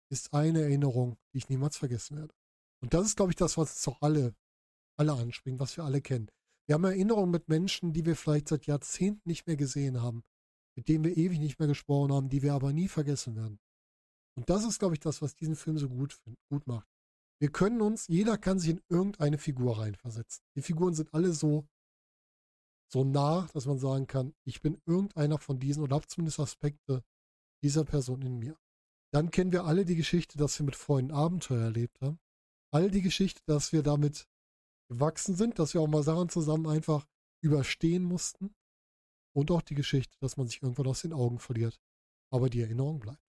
ist 0.10 0.34
eine 0.34 0.62
Erinnerung, 0.62 1.18
die 1.34 1.39
ich 1.39 1.50
niemals 1.50 1.76
vergessen 1.76 2.15
werde. 2.15 2.34
Und 2.82 2.94
das 2.94 3.06
ist, 3.06 3.18
glaube 3.18 3.34
ich, 3.34 3.36
das, 3.36 3.58
was 3.58 3.72
uns 3.72 3.84
doch 3.84 4.02
alle, 4.02 4.34
alle 4.97 5.13
anspringt, 5.13 5.60
was 5.60 5.77
wir 5.77 5.84
alle 5.84 6.01
kennen. 6.01 6.29
Wir 6.67 6.75
haben 6.75 6.84
Erinnerungen 6.84 7.31
mit 7.31 7.47
Menschen, 7.47 7.93
die 7.93 8.05
wir 8.05 8.15
vielleicht 8.15 8.47
seit 8.47 8.65
Jahrzehnten 8.65 9.27
nicht 9.29 9.45
mehr 9.45 9.55
gesehen 9.55 10.01
haben, 10.01 10.23
mit 10.75 10.88
denen 10.88 11.03
wir 11.03 11.15
ewig 11.15 11.39
nicht 11.39 11.60
mehr 11.60 11.67
gesprochen 11.67 12.12
haben, 12.12 12.29
die 12.29 12.41
wir 12.41 12.53
aber 12.53 12.73
nie 12.73 12.88
vergessen 12.88 13.36
werden. 13.36 13.60
Und 14.36 14.49
das 14.49 14.65
ist, 14.65 14.79
glaube 14.79 14.95
ich, 14.95 14.99
das, 14.99 15.21
was 15.21 15.36
diesen 15.36 15.55
Film 15.55 15.77
so 15.77 15.89
gut, 15.89 16.19
gut 16.49 16.67
macht. 16.67 16.88
Wir 17.39 17.51
können 17.51 17.81
uns, 17.81 18.08
jeder 18.08 18.38
kann 18.38 18.60
sich 18.60 18.71
in 18.71 18.81
irgendeine 18.89 19.38
Figur 19.38 19.79
reinversetzen. 19.79 20.43
Die 20.55 20.62
Figuren 20.62 20.93
sind 20.93 21.13
alle 21.13 21.34
so, 21.34 21.67
so 22.91 23.03
nah, 23.03 23.47
dass 23.53 23.65
man 23.65 23.77
sagen 23.77 24.08
kann, 24.08 24.34
ich 24.45 24.62
bin 24.62 24.81
irgendeiner 24.86 25.38
von 25.38 25.60
diesen 25.60 25.84
oder 25.84 25.95
habe 25.95 26.08
zumindest 26.08 26.39
Aspekte 26.39 27.03
dieser 27.62 27.84
Person 27.84 28.21
in 28.21 28.39
mir. 28.39 28.58
Dann 29.12 29.31
kennen 29.31 29.51
wir 29.51 29.65
alle 29.65 29.86
die 29.86 29.95
Geschichte, 29.95 30.38
dass 30.38 30.60
wir 30.60 30.65
mit 30.65 30.75
Freunden 30.75 31.12
Abenteuer 31.12 31.63
erlebt 31.63 32.01
haben. 32.01 32.19
All 32.71 32.89
die 32.91 33.01
Geschichte, 33.01 33.41
dass 33.45 33.71
wir 33.71 33.84
damit 33.84 34.27
gewachsen 34.89 35.36
sind, 35.36 35.60
dass 35.60 35.74
wir 35.74 35.82
auch 35.82 35.88
mal 35.88 36.04
Sachen 36.04 36.30
zusammen 36.30 36.67
einfach 36.67 37.06
überstehen 37.41 38.04
mussten. 38.04 38.56
Und 39.34 39.52
auch 39.52 39.62
die 39.62 39.76
Geschichte, 39.76 40.17
dass 40.19 40.38
man 40.38 40.48
sich 40.48 40.62
irgendwann 40.62 40.88
aus 40.88 41.02
den 41.02 41.13
Augen 41.13 41.39
verliert. 41.39 41.80
Aber 42.32 42.50
die 42.50 42.62
Erinnerung 42.62 43.00
bleibt. 43.00 43.21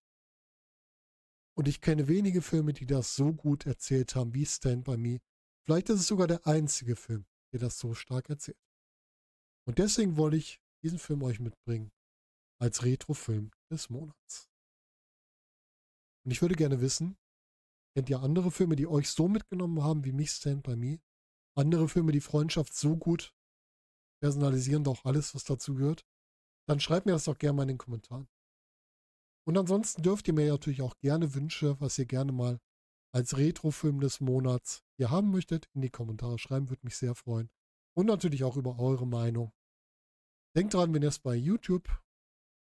Und 1.58 1.68
ich 1.68 1.80
kenne 1.80 2.06
wenige 2.06 2.42
Filme, 2.42 2.72
die 2.72 2.86
das 2.86 3.16
so 3.16 3.32
gut 3.32 3.66
erzählt 3.66 4.14
haben 4.14 4.34
wie 4.34 4.46
Stand 4.46 4.84
By 4.84 4.96
Me. 4.96 5.20
Vielleicht 5.64 5.88
ist 5.88 6.00
es 6.00 6.06
sogar 6.06 6.26
der 6.26 6.46
einzige 6.46 6.96
Film, 6.96 7.24
der 7.52 7.60
das 7.60 7.78
so 7.78 7.94
stark 7.94 8.28
erzählt. 8.28 8.60
Und 9.66 9.78
deswegen 9.78 10.16
wollte 10.16 10.36
ich 10.36 10.60
diesen 10.82 10.98
Film 10.98 11.22
euch 11.22 11.40
mitbringen 11.40 11.90
als 12.60 12.84
Retro-Film 12.84 13.50
des 13.70 13.90
Monats. 13.90 14.48
Und 16.24 16.30
ich 16.30 16.42
würde 16.42 16.54
gerne 16.54 16.80
wissen, 16.80 17.16
kennt 17.94 18.10
ihr 18.10 18.20
andere 18.20 18.50
Filme, 18.50 18.76
die 18.76 18.86
euch 18.86 19.10
so 19.10 19.26
mitgenommen 19.26 19.82
haben 19.82 20.04
wie 20.04 20.12
mich 20.12 20.30
Stand 20.30 20.62
By 20.62 20.76
Me? 20.76 21.00
Andere 21.56 21.88
Filme, 21.88 22.12
die 22.12 22.20
Freundschaft 22.20 22.74
so 22.74 22.96
gut 22.96 23.34
personalisieren, 24.20 24.84
doch 24.84 25.04
alles, 25.04 25.34
was 25.34 25.44
dazu 25.44 25.74
gehört? 25.74 26.06
Dann 26.68 26.80
schreibt 26.80 27.06
mir 27.06 27.12
das 27.12 27.24
doch 27.24 27.38
gerne 27.38 27.56
mal 27.56 27.62
in 27.62 27.68
den 27.68 27.78
Kommentaren. 27.78 28.28
Und 29.46 29.56
ansonsten 29.56 30.02
dürft 30.02 30.26
ihr 30.28 30.34
mir 30.34 30.48
natürlich 30.48 30.82
auch 30.82 30.98
gerne 30.98 31.34
Wünsche, 31.34 31.80
was 31.80 31.98
ihr 31.98 32.06
gerne 32.06 32.32
mal 32.32 32.60
als 33.14 33.36
Retrofilm 33.36 34.00
des 34.00 34.20
Monats 34.20 34.82
ihr 34.98 35.10
haben 35.10 35.30
möchtet, 35.30 35.68
in 35.74 35.80
die 35.80 35.90
Kommentare 35.90 36.38
schreiben, 36.38 36.68
würde 36.68 36.84
mich 36.84 36.96
sehr 36.96 37.14
freuen. 37.14 37.48
Und 37.94 38.06
natürlich 38.06 38.44
auch 38.44 38.56
über 38.56 38.78
eure 38.78 39.06
Meinung. 39.06 39.52
Denkt 40.54 40.74
dran, 40.74 40.92
wenn 40.92 41.02
ihr 41.02 41.08
es 41.08 41.18
bei 41.18 41.34
YouTube 41.34 41.88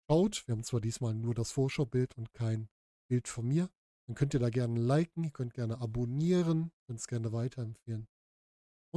schaut, 0.10 0.48
wir 0.48 0.54
haben 0.54 0.64
zwar 0.64 0.80
diesmal 0.80 1.14
nur 1.14 1.34
das 1.34 1.52
Vorschaubild 1.52 2.16
und 2.18 2.32
kein 2.34 2.70
Bild 3.10 3.28
von 3.28 3.48
mir, 3.48 3.70
dann 4.06 4.16
könnt 4.16 4.34
ihr 4.34 4.40
da 4.40 4.50
gerne 4.50 4.80
liken, 4.80 5.24
ihr 5.24 5.32
könnt 5.32 5.54
gerne 5.54 5.82
abonnieren, 5.82 6.72
könnt 6.86 7.00
es 7.00 7.08
gerne 7.08 7.34
weiterempfehlen. 7.34 8.08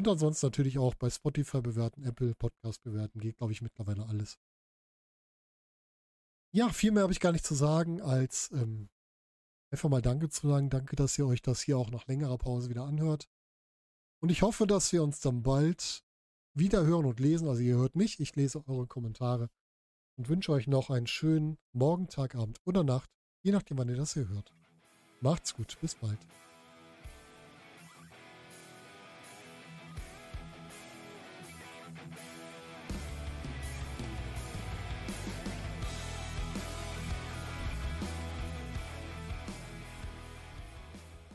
Und 0.00 0.08
ansonsten 0.08 0.46
natürlich 0.46 0.78
auch 0.78 0.94
bei 0.94 1.10
Spotify 1.10 1.60
bewerten, 1.60 2.04
Apple 2.04 2.34
Podcast 2.34 2.82
bewerten, 2.82 3.20
geht 3.20 3.36
glaube 3.36 3.52
ich 3.52 3.60
mittlerweile 3.60 4.06
alles. 4.06 4.38
Ja, 6.54 6.70
viel 6.70 6.90
mehr 6.90 7.02
habe 7.02 7.12
ich 7.12 7.20
gar 7.20 7.32
nicht 7.32 7.44
zu 7.44 7.54
sagen, 7.54 8.00
als 8.00 8.50
ähm, 8.52 8.88
einfach 9.70 9.90
mal 9.90 10.00
Danke 10.00 10.30
zu 10.30 10.48
sagen. 10.48 10.70
Danke, 10.70 10.96
dass 10.96 11.18
ihr 11.18 11.26
euch 11.26 11.42
das 11.42 11.60
hier 11.60 11.76
auch 11.76 11.90
nach 11.90 12.06
längerer 12.06 12.38
Pause 12.38 12.70
wieder 12.70 12.84
anhört. 12.84 13.28
Und 14.22 14.30
ich 14.30 14.40
hoffe, 14.40 14.66
dass 14.66 14.90
wir 14.90 15.02
uns 15.02 15.20
dann 15.20 15.42
bald 15.42 16.02
wieder 16.54 16.86
hören 16.86 17.04
und 17.04 17.20
lesen. 17.20 17.46
Also 17.46 17.60
ihr 17.60 17.76
hört 17.76 17.94
mich, 17.94 18.20
ich 18.20 18.34
lese 18.36 18.66
eure 18.66 18.86
Kommentare 18.86 19.50
und 20.16 20.30
wünsche 20.30 20.52
euch 20.52 20.66
noch 20.66 20.88
einen 20.88 21.08
schönen 21.08 21.58
Morgen, 21.72 22.08
Tag, 22.08 22.36
Abend 22.36 22.58
oder 22.64 22.84
Nacht, 22.84 23.10
je 23.42 23.52
nachdem, 23.52 23.76
wann 23.76 23.90
ihr 23.90 23.96
das 23.96 24.14
hier 24.14 24.28
hört. 24.28 24.50
Macht's 25.20 25.54
gut, 25.54 25.76
bis 25.82 25.94
bald. 25.94 26.18